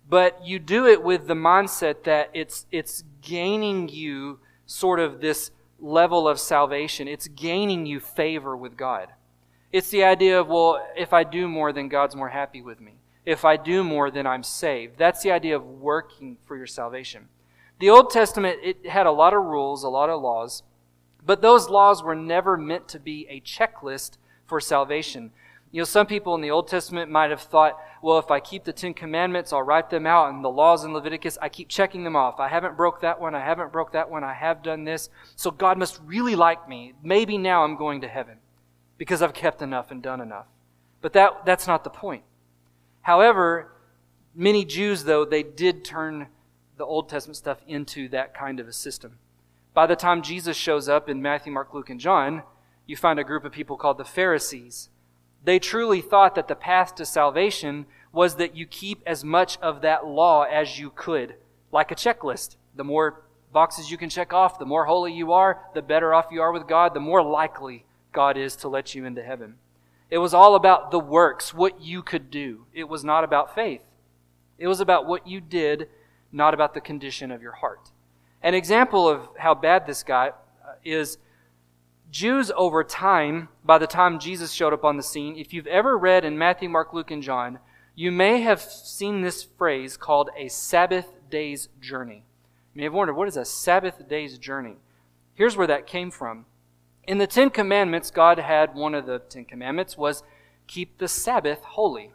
[0.08, 5.50] but you do it with the mindset that it's, it's gaining you sort of this
[5.78, 7.06] level of salvation.
[7.06, 9.10] It's gaining you favor with God.
[9.72, 12.94] It's the idea of, well, if I do more, then God's more happy with me.
[13.26, 14.96] If I do more, then I'm saved.
[14.96, 17.28] That's the idea of working for your salvation.
[17.78, 20.62] The Old Testament, it had a lot of rules, a lot of laws,
[21.24, 24.12] but those laws were never meant to be a checklist
[24.46, 25.32] for salvation.
[25.72, 28.64] You know, some people in the Old Testament might have thought, well, if I keep
[28.64, 32.04] the Ten Commandments, I'll write them out, and the laws in Leviticus, I keep checking
[32.04, 32.40] them off.
[32.40, 35.10] I haven't broke that one, I haven't broke that one, I have done this.
[35.34, 36.94] So God must really like me.
[37.02, 38.38] Maybe now I'm going to heaven
[38.96, 40.46] because I've kept enough and done enough.
[41.02, 42.22] But that, that's not the point.
[43.02, 43.72] However,
[44.34, 46.28] many Jews, though, they did turn
[46.76, 49.18] the Old Testament stuff into that kind of a system.
[49.72, 52.42] By the time Jesus shows up in Matthew, Mark, Luke, and John,
[52.86, 54.88] you find a group of people called the Pharisees.
[55.44, 59.82] They truly thought that the path to salvation was that you keep as much of
[59.82, 61.34] that law as you could,
[61.72, 62.56] like a checklist.
[62.74, 66.28] The more boxes you can check off, the more holy you are, the better off
[66.30, 69.56] you are with God, the more likely God is to let you into heaven.
[70.10, 72.66] It was all about the works, what you could do.
[72.72, 73.82] It was not about faith.
[74.58, 75.88] It was about what you did
[76.36, 77.90] not about the condition of your heart.
[78.42, 81.16] An example of how bad this got uh, is
[82.10, 85.96] Jews over time, by the time Jesus showed up on the scene, if you've ever
[85.96, 87.58] read in Matthew, Mark, Luke, and John,
[87.94, 92.24] you may have seen this phrase called a Sabbath day's journey.
[92.74, 94.76] You may have wondered, what is a Sabbath day's journey?
[95.34, 96.44] Here's where that came from.
[97.04, 100.22] In the Ten Commandments, God had one of the Ten Commandments was
[100.66, 102.12] keep the Sabbath holy.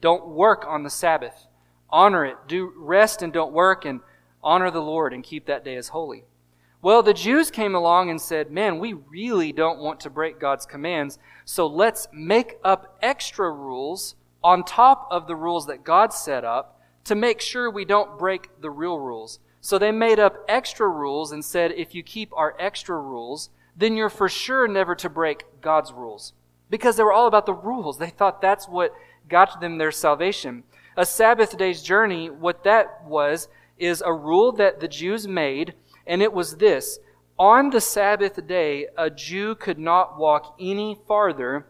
[0.00, 1.46] Don't work on the Sabbath.
[1.92, 2.36] Honor it.
[2.46, 4.00] Do rest and don't work and
[4.42, 6.24] honor the Lord and keep that day as holy.
[6.82, 10.64] Well, the Jews came along and said, Man, we really don't want to break God's
[10.64, 16.44] commands, so let's make up extra rules on top of the rules that God set
[16.44, 19.40] up to make sure we don't break the real rules.
[19.60, 23.96] So they made up extra rules and said, if you keep our extra rules, then
[23.96, 26.32] you're for sure never to break God's rules.
[26.70, 27.98] Because they were all about the rules.
[27.98, 28.94] They thought that's what
[29.28, 30.64] got them their salvation.
[30.96, 33.48] A Sabbath day's journey, what that was,
[33.78, 35.74] is a rule that the Jews made
[36.06, 36.98] and it was this
[37.38, 41.66] On the Sabbath day, a Jew could not walk any farther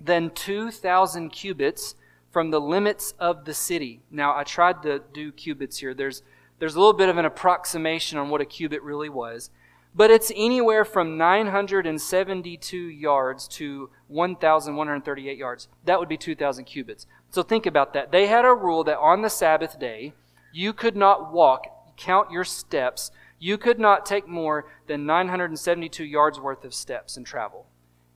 [0.00, 1.94] than 2,000 cubits
[2.30, 4.02] from the limits of the city.
[4.10, 5.94] Now, I tried to do cubits here.
[5.94, 6.22] There's,
[6.58, 9.50] there's a little bit of an approximation on what a cubit really was.
[9.94, 15.68] But it's anywhere from 972 yards to 1,138 yards.
[15.84, 17.06] That would be 2,000 cubits.
[17.30, 18.10] So think about that.
[18.10, 20.14] They had a rule that on the Sabbath day,
[20.52, 23.12] you could not walk, count your steps
[23.44, 27.66] you could not take more than 972 yards worth of steps and travel.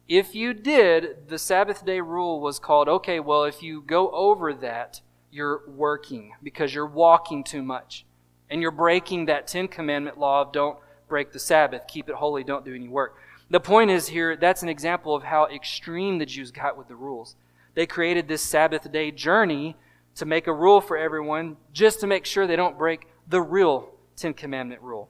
[0.08, 4.54] If you did, the Sabbath day rule was called okay, well, if you go over
[4.54, 8.06] that, you're working because you're walking too much.
[8.48, 12.44] And you're breaking that Ten Commandment law of don't break the Sabbath, keep it holy,
[12.44, 13.16] don't do any work.
[13.50, 16.94] The point is here, that's an example of how extreme the Jews got with the
[16.94, 17.34] rules.
[17.74, 19.76] They created this Sabbath day journey
[20.16, 23.90] to make a rule for everyone just to make sure they don't break the real
[24.16, 25.08] Ten Commandment rule.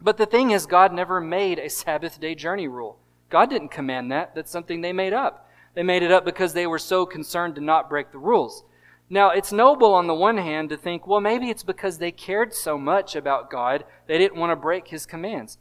[0.00, 2.98] But the thing is, God never made a Sabbath day journey rule.
[3.30, 4.34] God didn't command that.
[4.34, 5.48] That's something they made up.
[5.74, 8.64] They made it up because they were so concerned to not break the rules.
[9.12, 12.54] Now, it's noble on the one hand to think, well, maybe it's because they cared
[12.54, 15.58] so much about God, they didn't want to break his commands.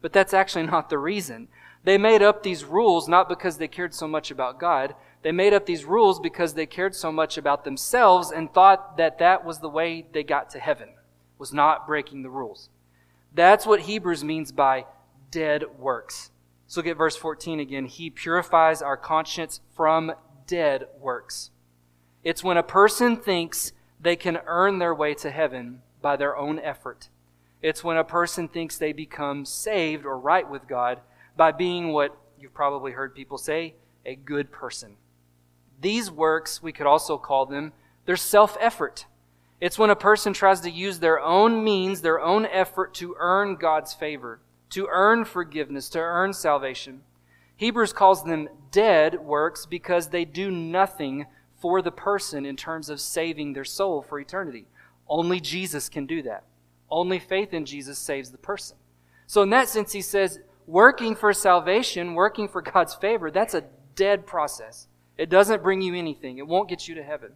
[0.00, 1.48] But that's actually not the reason.
[1.84, 4.94] They made up these rules not because they cared so much about God.
[5.20, 9.18] They made up these rules because they cared so much about themselves and thought that
[9.18, 10.94] that was the way they got to heaven,
[11.36, 12.70] was not breaking the rules.
[13.34, 14.86] That's what Hebrews means by
[15.30, 16.30] dead works.
[16.68, 17.84] So look at verse 14 again.
[17.84, 20.10] He purifies our conscience from
[20.46, 21.50] dead works.
[22.24, 26.58] It's when a person thinks they can earn their way to heaven by their own
[26.58, 27.10] effort.
[27.62, 31.00] It's when a person thinks they become saved or right with God
[31.36, 34.96] by being what you've probably heard people say, a good person.
[35.80, 37.72] These works, we could also call them,
[38.06, 39.06] they're self effort.
[39.60, 43.56] It's when a person tries to use their own means, their own effort to earn
[43.56, 47.02] God's favor, to earn forgiveness, to earn salvation.
[47.56, 51.26] Hebrews calls them dead works because they do nothing
[51.64, 54.66] for the person in terms of saving their soul for eternity.
[55.08, 56.44] Only Jesus can do that.
[56.90, 58.76] Only faith in Jesus saves the person.
[59.26, 63.64] So, in that sense, he says, working for salvation, working for God's favor, that's a
[63.96, 64.88] dead process.
[65.16, 67.32] It doesn't bring you anything, it won't get you to heaven.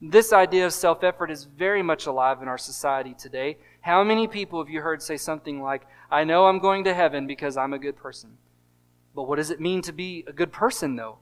[0.00, 3.58] This idea of self effort is very much alive in our society today.
[3.82, 7.26] How many people have you heard say something like, I know I'm going to heaven
[7.26, 8.38] because I'm a good person?
[9.14, 11.18] But what does it mean to be a good person, though?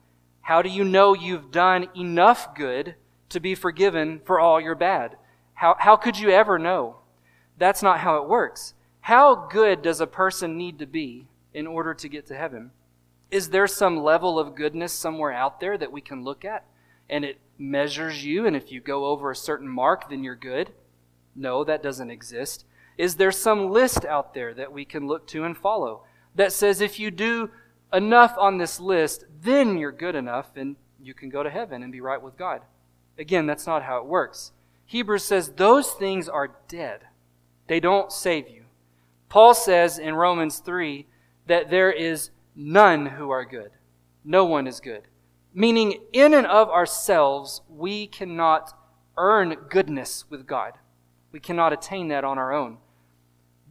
[0.49, 2.95] How do you know you've done enough good
[3.29, 5.19] to be forgiven for all your bad?
[5.53, 7.01] How, how could you ever know?
[7.59, 8.73] That's not how it works.
[9.03, 12.71] How good does a person need to be in order to get to heaven?
[13.31, 16.65] Is there some level of goodness somewhere out there that we can look at
[17.11, 20.71] and it measures you, and if you go over a certain mark, then you're good?
[21.37, 22.65] No, that doesn't exist.
[22.97, 26.81] Is there some list out there that we can look to and follow that says
[26.81, 27.51] if you do
[27.93, 31.93] enough on this list, then you're good enough and you can go to heaven and
[31.93, 32.63] be right with God?
[33.19, 34.53] Again, that's not how it works.
[34.87, 37.03] Hebrews says those things are dead,
[37.67, 38.65] they don't save you.
[39.29, 41.07] Paul says in Romans 3
[41.47, 43.71] that there is none who are good.
[44.25, 45.03] No one is good.
[45.53, 48.73] Meaning, in and of ourselves, we cannot
[49.17, 50.75] earn goodness with God.
[51.33, 52.79] We cannot attain that on our own.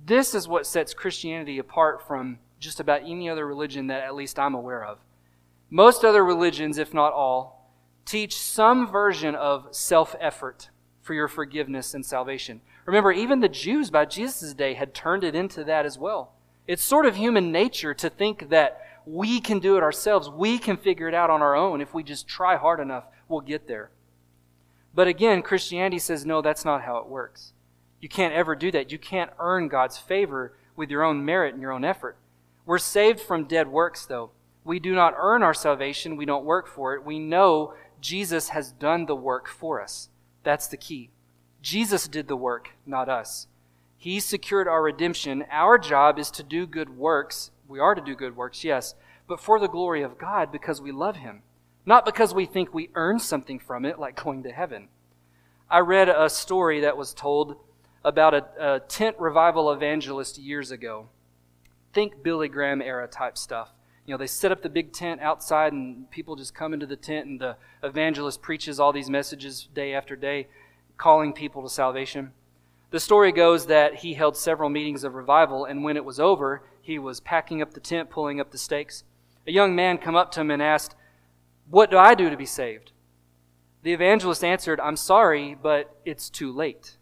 [0.06, 4.40] This is what sets Christianity apart from just about any other religion that at least
[4.40, 5.00] I'm aware of.
[5.70, 7.72] Most other religions, if not all,
[8.06, 10.70] teach some version of self effort
[11.02, 12.62] for your forgiveness and salvation.
[12.86, 16.34] Remember, even the Jews by Jesus' day had turned it into that as well.
[16.68, 20.30] It's sort of human nature to think that we can do it ourselves.
[20.30, 21.80] We can figure it out on our own.
[21.80, 23.90] If we just try hard enough, we'll get there.
[24.94, 27.54] But again, Christianity says, no, that's not how it works.
[28.02, 28.92] You can't ever do that.
[28.92, 32.18] You can't earn God's favor with your own merit and your own effort.
[32.68, 34.32] We're saved from dead works, though.
[34.66, 37.06] We do not earn our salvation, we don't work for it.
[37.06, 40.10] We know Jesus has done the work for us.
[40.44, 41.10] That's the key.
[41.62, 43.48] Jesus did the work, not us.
[43.98, 45.46] He secured our redemption.
[45.50, 47.52] Our job is to do good works.
[47.70, 48.96] We are to do good works, yes,
[49.30, 51.44] but for the glory of God because we love Him,
[51.86, 54.90] not because we think we earn something from it, like going to heaven.
[55.70, 57.56] I read a story that was told
[58.04, 61.08] about a, a tent revival evangelist years ago.
[61.94, 63.72] Think Billy Graham era type stuff.
[64.06, 66.96] You know, they set up the big tent outside and people just come into the
[66.96, 70.48] tent and the evangelist preaches all these messages day after day,
[70.98, 72.32] calling people to salvation.
[72.90, 76.64] The story goes that he held several meetings of revival, and when it was over,
[76.82, 79.04] he was packing up the tent, pulling up the stakes.
[79.46, 80.96] A young man come up to him and asked,
[81.70, 82.94] What do I do to be saved?
[83.84, 86.98] The evangelist answered, I'm sorry, but it's too late.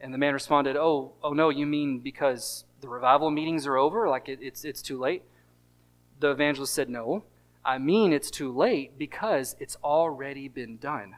[0.00, 4.08] And the man responded, Oh, oh no, you mean because the revival meetings are over?
[4.08, 5.22] Like it, it's, it's too late?
[6.20, 7.24] The evangelist said, No,
[7.64, 11.16] I mean it's too late because it's already been done.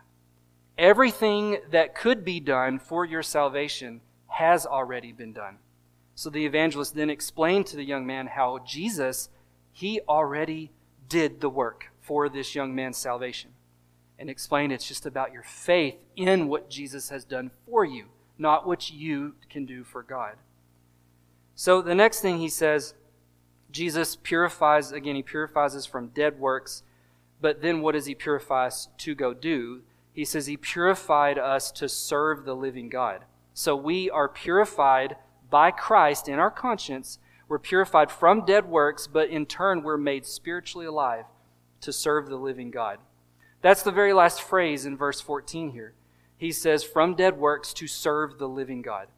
[0.78, 5.58] Everything that could be done for your salvation has already been done.
[6.14, 9.28] So the evangelist then explained to the young man how Jesus,
[9.72, 10.70] he already
[11.08, 13.50] did the work for this young man's salvation.
[14.18, 18.06] And explained it's just about your faith in what Jesus has done for you,
[18.38, 20.36] not what you can do for God.
[21.56, 22.94] So the next thing he says,
[23.70, 26.82] Jesus purifies, again, he purifies us from dead works,
[27.40, 29.82] but then what does he purify us to go do?
[30.12, 33.24] He says he purified us to serve the living God.
[33.54, 35.16] So we are purified
[35.50, 37.18] by Christ in our conscience.
[37.48, 41.24] We're purified from dead works, but in turn, we're made spiritually alive
[41.80, 42.98] to serve the living God.
[43.62, 45.94] That's the very last phrase in verse 14 here.
[46.36, 49.08] He says, from dead works to serve the living God.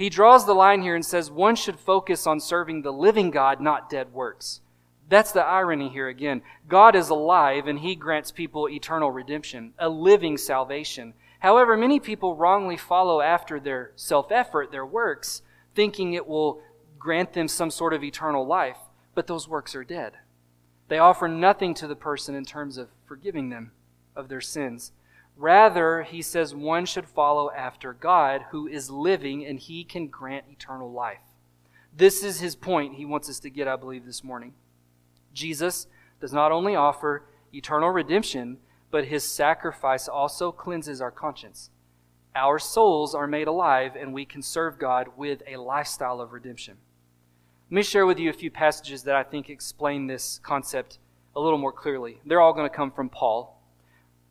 [0.00, 3.60] He draws the line here and says one should focus on serving the living God,
[3.60, 4.62] not dead works.
[5.10, 6.40] That's the irony here again.
[6.66, 11.12] God is alive and he grants people eternal redemption, a living salvation.
[11.40, 15.42] However, many people wrongly follow after their self effort, their works,
[15.74, 16.62] thinking it will
[16.98, 18.78] grant them some sort of eternal life,
[19.14, 20.14] but those works are dead.
[20.88, 23.72] They offer nothing to the person in terms of forgiving them
[24.16, 24.92] of their sins.
[25.40, 30.44] Rather, he says one should follow after God, who is living and he can grant
[30.50, 31.22] eternal life.
[31.96, 34.52] This is his point he wants us to get, I believe, this morning.
[35.32, 35.86] Jesus
[36.20, 37.24] does not only offer
[37.54, 38.58] eternal redemption,
[38.90, 41.70] but his sacrifice also cleanses our conscience.
[42.36, 46.76] Our souls are made alive, and we can serve God with a lifestyle of redemption.
[47.70, 50.98] Let me share with you a few passages that I think explain this concept
[51.34, 52.20] a little more clearly.
[52.26, 53.56] They're all going to come from Paul.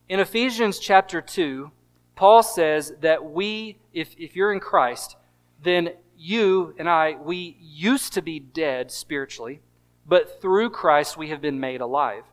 [0.09, 1.69] In Ephesians chapter 2,
[2.15, 5.15] Paul says that we, if, if you're in Christ,
[5.61, 9.61] then you and I, we used to be dead spiritually,
[10.07, 12.23] but through Christ we have been made alive.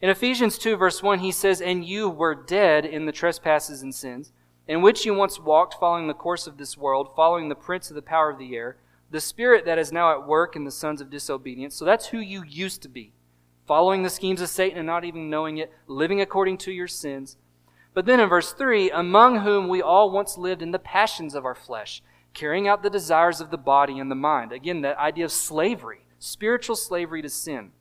[0.00, 3.92] In Ephesians 2, verse 1, he says, And you were dead in the trespasses and
[3.92, 4.30] sins,
[4.68, 7.96] in which you once walked, following the course of this world, following the prince of
[7.96, 8.76] the power of the air,
[9.10, 11.74] the spirit that is now at work in the sons of disobedience.
[11.74, 13.12] So that's who you used to be
[13.66, 17.36] following the schemes of Satan and not even knowing it, living according to your sins.
[17.94, 21.44] But then in verse 3, among whom we all once lived in the passions of
[21.44, 22.02] our flesh,
[22.34, 24.52] carrying out the desires of the body and the mind.
[24.52, 27.72] Again, that idea of slavery, spiritual slavery to sin.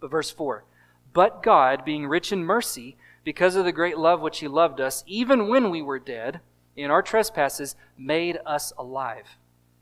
[0.00, 0.64] But verse 4,
[1.12, 5.04] but God, being rich in mercy, because of the great love which he loved us,
[5.06, 6.40] even when we were dead
[6.74, 9.36] in our trespasses, made us alive.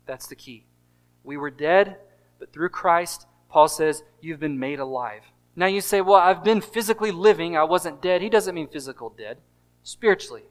[0.05, 0.65] That's the key.
[1.23, 1.97] We were dead,
[2.39, 5.21] but through Christ, Paul says, You've been made alive.
[5.55, 7.55] Now you say, Well, I've been physically living.
[7.55, 8.21] I wasn't dead.
[8.21, 9.37] He doesn't mean physical dead.
[9.83, 10.43] Spiritually.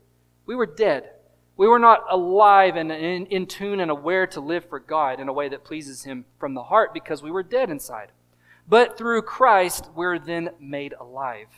[0.47, 1.11] We were dead.
[1.57, 5.29] We were not alive and in, in tune and aware to live for God in
[5.29, 8.13] a way that pleases Him from the heart because we were dead inside.
[8.69, 11.49] But through Christ, we're then made alive.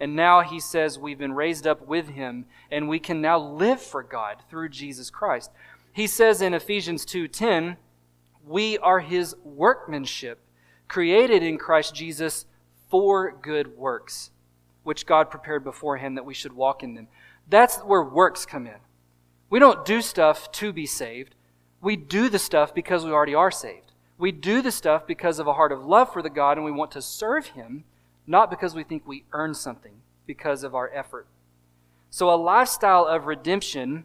[0.00, 3.80] And now he says we've been raised up with him and we can now live
[3.80, 5.50] for God through Jesus Christ.
[5.92, 7.76] He says in Ephesians 2:10,
[8.44, 10.40] we are his workmanship,
[10.88, 12.46] created in Christ Jesus
[12.90, 14.30] for good works,
[14.82, 17.08] which God prepared beforehand that we should walk in them.
[17.48, 18.78] That's where works come in.
[19.50, 21.34] We don't do stuff to be saved.
[21.80, 23.92] We do the stuff because we already are saved.
[24.16, 26.70] We do the stuff because of a heart of love for the God and we
[26.70, 27.84] want to serve Him,
[28.26, 31.26] not because we think we earn something because of our effort.
[32.10, 34.04] So, a lifestyle of redemption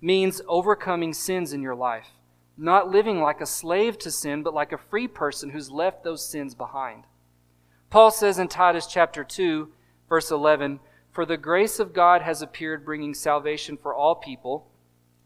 [0.00, 2.08] means overcoming sins in your life
[2.56, 6.24] not living like a slave to sin, but like a free person who's left those
[6.26, 7.04] sins behind.
[7.90, 9.68] Paul says in Titus chapter 2,
[10.08, 10.80] verse 11,
[11.10, 14.66] For the grace of God has appeared, bringing salvation for all people,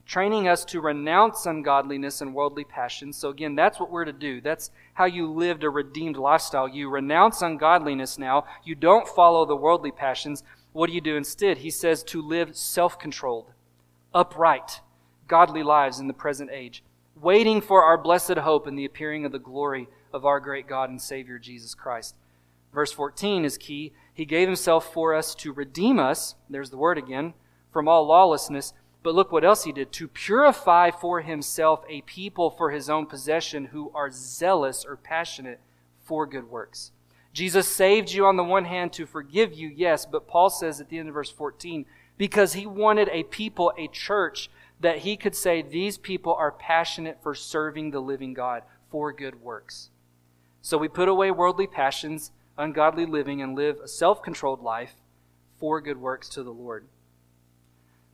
[0.04, 3.16] training us to renounce ungodliness and worldly passions.
[3.16, 4.40] So, again, that's what we're to do.
[4.40, 6.68] That's how you lived a redeemed lifestyle.
[6.68, 8.46] You renounce ungodliness now.
[8.64, 10.42] You don't follow the worldly passions.
[10.72, 11.58] What do you do instead?
[11.58, 13.52] He says to live self controlled,
[14.14, 14.80] upright,
[15.28, 16.82] godly lives in the present age,
[17.20, 20.90] waiting for our blessed hope and the appearing of the glory of our great God
[20.90, 22.14] and Savior Jesus Christ.
[22.72, 23.92] Verse 14 is key.
[24.12, 27.34] He gave himself for us to redeem us, there's the word again,
[27.70, 28.72] from all lawlessness
[29.06, 33.06] but look what else he did to purify for himself a people for his own
[33.06, 35.60] possession who are zealous or passionate
[36.02, 36.90] for good works.
[37.32, 40.88] Jesus saved you on the one hand to forgive you, yes, but Paul says at
[40.88, 41.86] the end of verse 14,
[42.18, 44.50] because he wanted a people, a church,
[44.86, 49.42] that he could say these people are passionate for serving the living God for good
[49.42, 49.90] works.
[50.62, 54.94] So we put away worldly passions, ungodly living, and live a self controlled life
[55.58, 56.86] for good works to the Lord.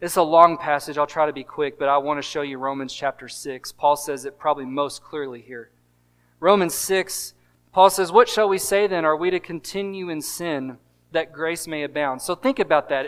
[0.01, 0.97] It's a long passage.
[0.97, 3.73] I'll try to be quick, but I want to show you Romans chapter 6.
[3.73, 5.69] Paul says it probably most clearly here.
[6.41, 7.35] Romans 6,
[7.73, 9.05] Paul says, What shall we say then?
[9.05, 10.79] Are we to continue in sin
[11.11, 12.23] that grace may abound?
[12.23, 13.05] So think about that.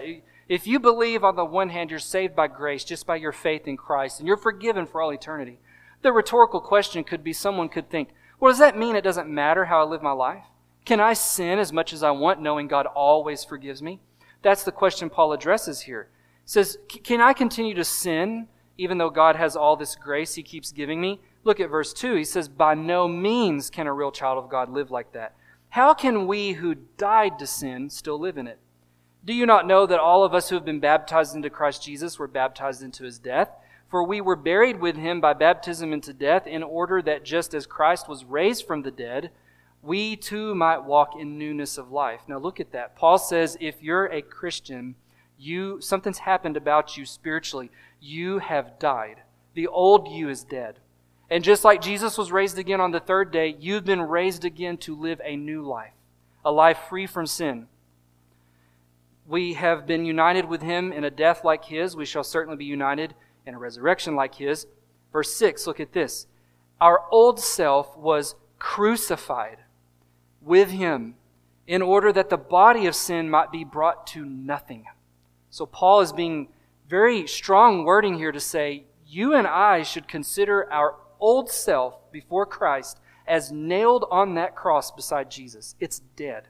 [0.48, 3.66] If you believe on the one hand you're saved by grace just by your faith
[3.66, 5.58] in Christ and you're forgiven for all eternity,
[6.02, 9.66] the rhetorical question could be someone could think, Well, does that mean it doesn't matter
[9.66, 10.44] how I live my life?
[10.84, 14.00] Can I sin as much as I want knowing God always forgives me?
[14.42, 16.08] That's the question Paul addresses here
[16.44, 20.72] says, Can I continue to sin even though God has all this grace he keeps
[20.72, 21.20] giving me?
[21.42, 22.14] Look at verse 2.
[22.14, 25.34] He says, By no means can a real child of God live like that.
[25.70, 28.58] How can we who died to sin still live in it?
[29.24, 32.18] Do you not know that all of us who have been baptized into Christ Jesus
[32.18, 33.48] were baptized into his death?
[33.88, 37.64] For we were buried with him by baptism into death, in order that just as
[37.64, 39.30] Christ was raised from the dead,
[39.82, 42.22] we too might walk in newness of life.
[42.28, 42.96] Now look at that.
[42.96, 44.94] Paul says if you're a Christian,
[45.38, 47.70] you something's happened about you spiritually.
[48.00, 49.22] You have died.
[49.54, 50.80] The old you is dead.
[51.30, 54.76] And just like Jesus was raised again on the third day, you've been raised again
[54.78, 55.94] to live a new life,
[56.44, 57.68] a life free from sin.
[59.26, 61.96] We have been united with him in a death like his.
[61.96, 63.14] We shall certainly be united
[63.46, 64.66] in a resurrection like his.
[65.12, 66.26] Verse 6, look at this.
[66.80, 69.58] Our old self was crucified
[70.40, 71.14] with him
[71.66, 74.86] in order that the body of sin might be brought to nothing
[75.54, 76.48] so Paul is being
[76.88, 82.44] very strong wording here to say, you and I should consider our old self before
[82.44, 85.76] Christ as nailed on that cross beside Jesus.
[85.78, 86.48] It's dead.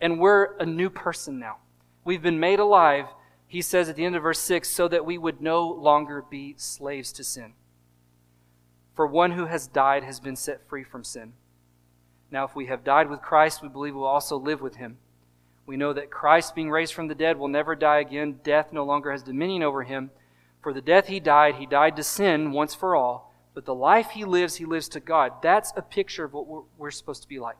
[0.00, 1.58] And we're a new person now.
[2.06, 3.06] We've been made alive,
[3.48, 6.54] he says at the end of verse 6, so that we would no longer be
[6.56, 7.54] slaves to sin.
[8.94, 11.32] For one who has died has been set free from sin.
[12.30, 14.98] Now, if we have died with Christ, we believe we'll also live with him.
[15.66, 18.38] We know that Christ, being raised from the dead, will never die again.
[18.44, 20.12] Death no longer has dominion over him.
[20.62, 23.34] For the death he died, he died to sin once for all.
[23.52, 25.42] But the life he lives, he lives to God.
[25.42, 27.58] That's a picture of what we're, we're supposed to be like.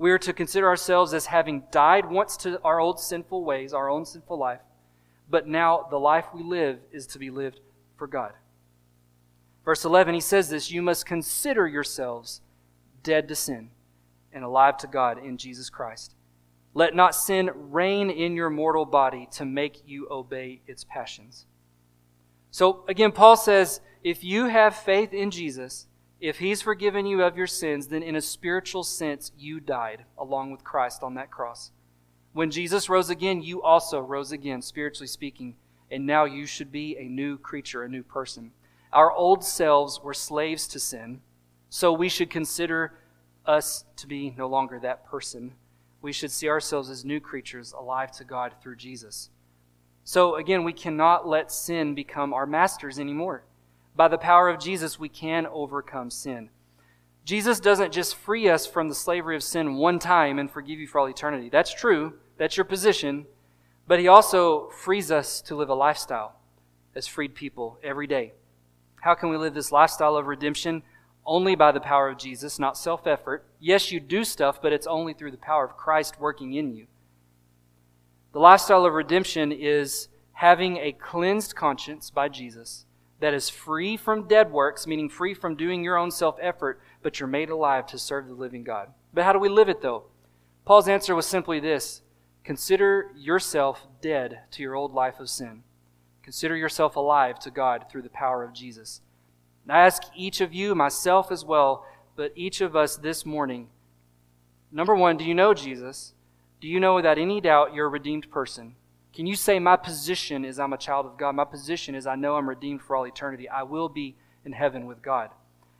[0.00, 3.90] We are to consider ourselves as having died once to our old sinful ways, our
[3.90, 4.62] own sinful life.
[5.28, 7.60] But now the life we live is to be lived
[7.98, 8.32] for God.
[9.62, 12.40] Verse 11, he says this You must consider yourselves
[13.02, 13.72] dead to sin
[14.32, 16.14] and alive to God in Jesus Christ.
[16.72, 21.44] Let not sin reign in your mortal body to make you obey its passions.
[22.50, 25.88] So again, Paul says, if you have faith in Jesus,
[26.20, 30.50] if he's forgiven you of your sins, then in a spiritual sense, you died along
[30.50, 31.72] with Christ on that cross.
[32.32, 35.56] When Jesus rose again, you also rose again, spiritually speaking,
[35.90, 38.52] and now you should be a new creature, a new person.
[38.92, 41.20] Our old selves were slaves to sin,
[41.68, 42.94] so we should consider
[43.46, 45.54] us to be no longer that person
[46.02, 49.30] we should see ourselves as new creatures alive to God through Jesus.
[50.04, 53.44] So, again, we cannot let sin become our masters anymore.
[54.00, 56.48] By the power of Jesus, we can overcome sin.
[57.26, 60.86] Jesus doesn't just free us from the slavery of sin one time and forgive you
[60.86, 61.50] for all eternity.
[61.50, 63.26] That's true, that's your position.
[63.86, 66.36] But He also frees us to live a lifestyle
[66.94, 68.32] as freed people every day.
[69.02, 70.82] How can we live this lifestyle of redemption?
[71.26, 73.44] only by the power of Jesus, not self effort.
[73.60, 76.86] Yes, you do stuff, but it's only through the power of Christ working in you.
[78.32, 82.86] The lifestyle of redemption is having a cleansed conscience by Jesus
[83.20, 87.20] that is free from dead works, meaning free from doing your own self effort, but
[87.20, 88.88] you're made alive to serve the living God.
[89.12, 90.04] But how do we live it though?
[90.64, 92.02] Paul's answer was simply this
[92.44, 95.62] Consider yourself dead to your old life of sin.
[96.22, 99.00] Consider yourself alive to God through the power of Jesus.
[99.64, 101.84] And I ask each of you, myself as well,
[102.16, 103.68] but each of us this morning
[104.72, 106.14] number one, do you know Jesus?
[106.60, 108.76] Do you know without any doubt you're a redeemed person?
[109.12, 111.34] Can you say, My position is I'm a child of God?
[111.34, 113.48] My position is I know I'm redeemed for all eternity.
[113.48, 115.30] I will be in heaven with God.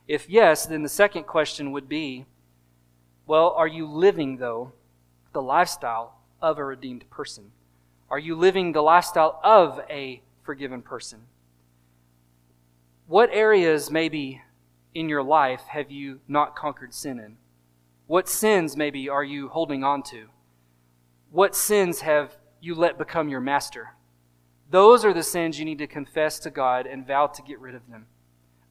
[0.07, 2.25] If yes, then the second question would be,
[3.25, 4.73] Well, are you living, though,
[5.33, 7.51] the lifestyle of a redeemed person?
[8.09, 11.21] Are you living the lifestyle of a forgiven person?
[13.07, 14.41] What areas, maybe,
[14.93, 17.37] in your life have you not conquered sin in?
[18.07, 20.27] What sins, maybe, are you holding on to?
[21.31, 23.89] What sins have you let become your master?
[24.69, 27.75] Those are the sins you need to confess to God and vow to get rid
[27.75, 28.05] of them.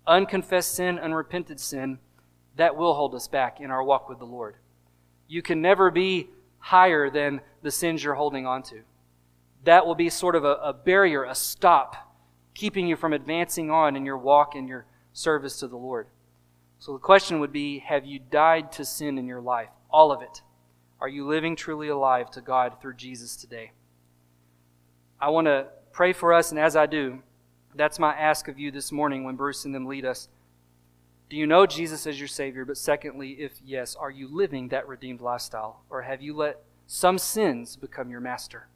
[0.07, 1.99] Unconfessed sin, unrepented sin,
[2.57, 4.57] that will hold us back in our walk with the Lord.
[5.29, 8.81] You can never be higher than the sins you're holding on to.
[9.65, 12.15] That will be sort of a, a barrier, a stop,
[12.55, 16.07] keeping you from advancing on in your walk and your service to the Lord.
[16.79, 19.69] So the question would be Have you died to sin in your life?
[19.91, 20.43] All of it.
[21.01, 23.73] Are you living truly alive to God through Jesus today?
[25.21, 27.23] I want to pray for us, and as I do,
[27.75, 30.29] that's my ask of you this morning when Bruce and them lead us.
[31.29, 32.65] Do you know Jesus as your Savior?
[32.65, 35.83] But secondly, if yes, are you living that redeemed lifestyle?
[35.91, 38.69] Or have you let some sins become your master?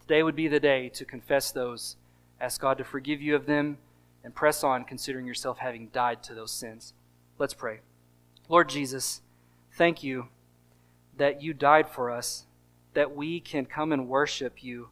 [0.00, 1.96] Today would be the day to confess those,
[2.40, 3.78] ask God to forgive you of them,
[4.22, 6.94] and press on considering yourself having died to those sins.
[7.38, 7.80] Let's pray.
[8.48, 9.20] Lord Jesus,
[9.72, 10.28] thank you
[11.16, 12.46] that you died for us,
[12.94, 14.90] that we can come and worship you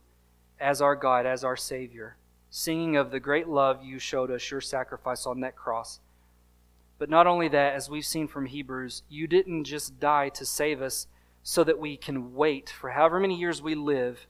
[0.61, 2.17] as our God, as our Savior,
[2.51, 6.01] singing of the great love you showed us, your sacrifice on that cross.
[6.99, 10.81] But not only that, as we've seen from Hebrews, you didn't just die to save
[10.81, 11.07] us
[11.43, 14.27] so that we can wait for however many years we live,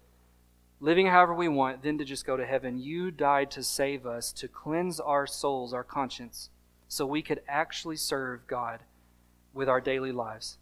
[0.80, 2.78] living however we want, then to just go to heaven.
[2.78, 6.50] You died to save us, to cleanse our souls, our conscience,
[6.88, 8.80] so we could actually serve God
[9.54, 10.58] with our daily lives.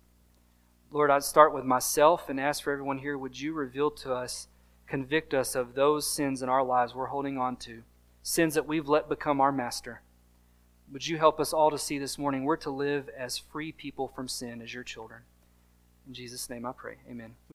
[0.91, 4.47] Lord, I'd start with myself and ask for everyone here would you reveal to us,
[4.87, 7.83] convict us of those sins in our lives we're holding on to,
[8.23, 10.03] sins that we've let become our master.
[10.93, 14.09] Would you help us all to see this morning we're to live as free people
[14.09, 15.23] from sin as your children?
[16.07, 16.97] In Jesus' name I pray.
[17.11, 17.35] Amen.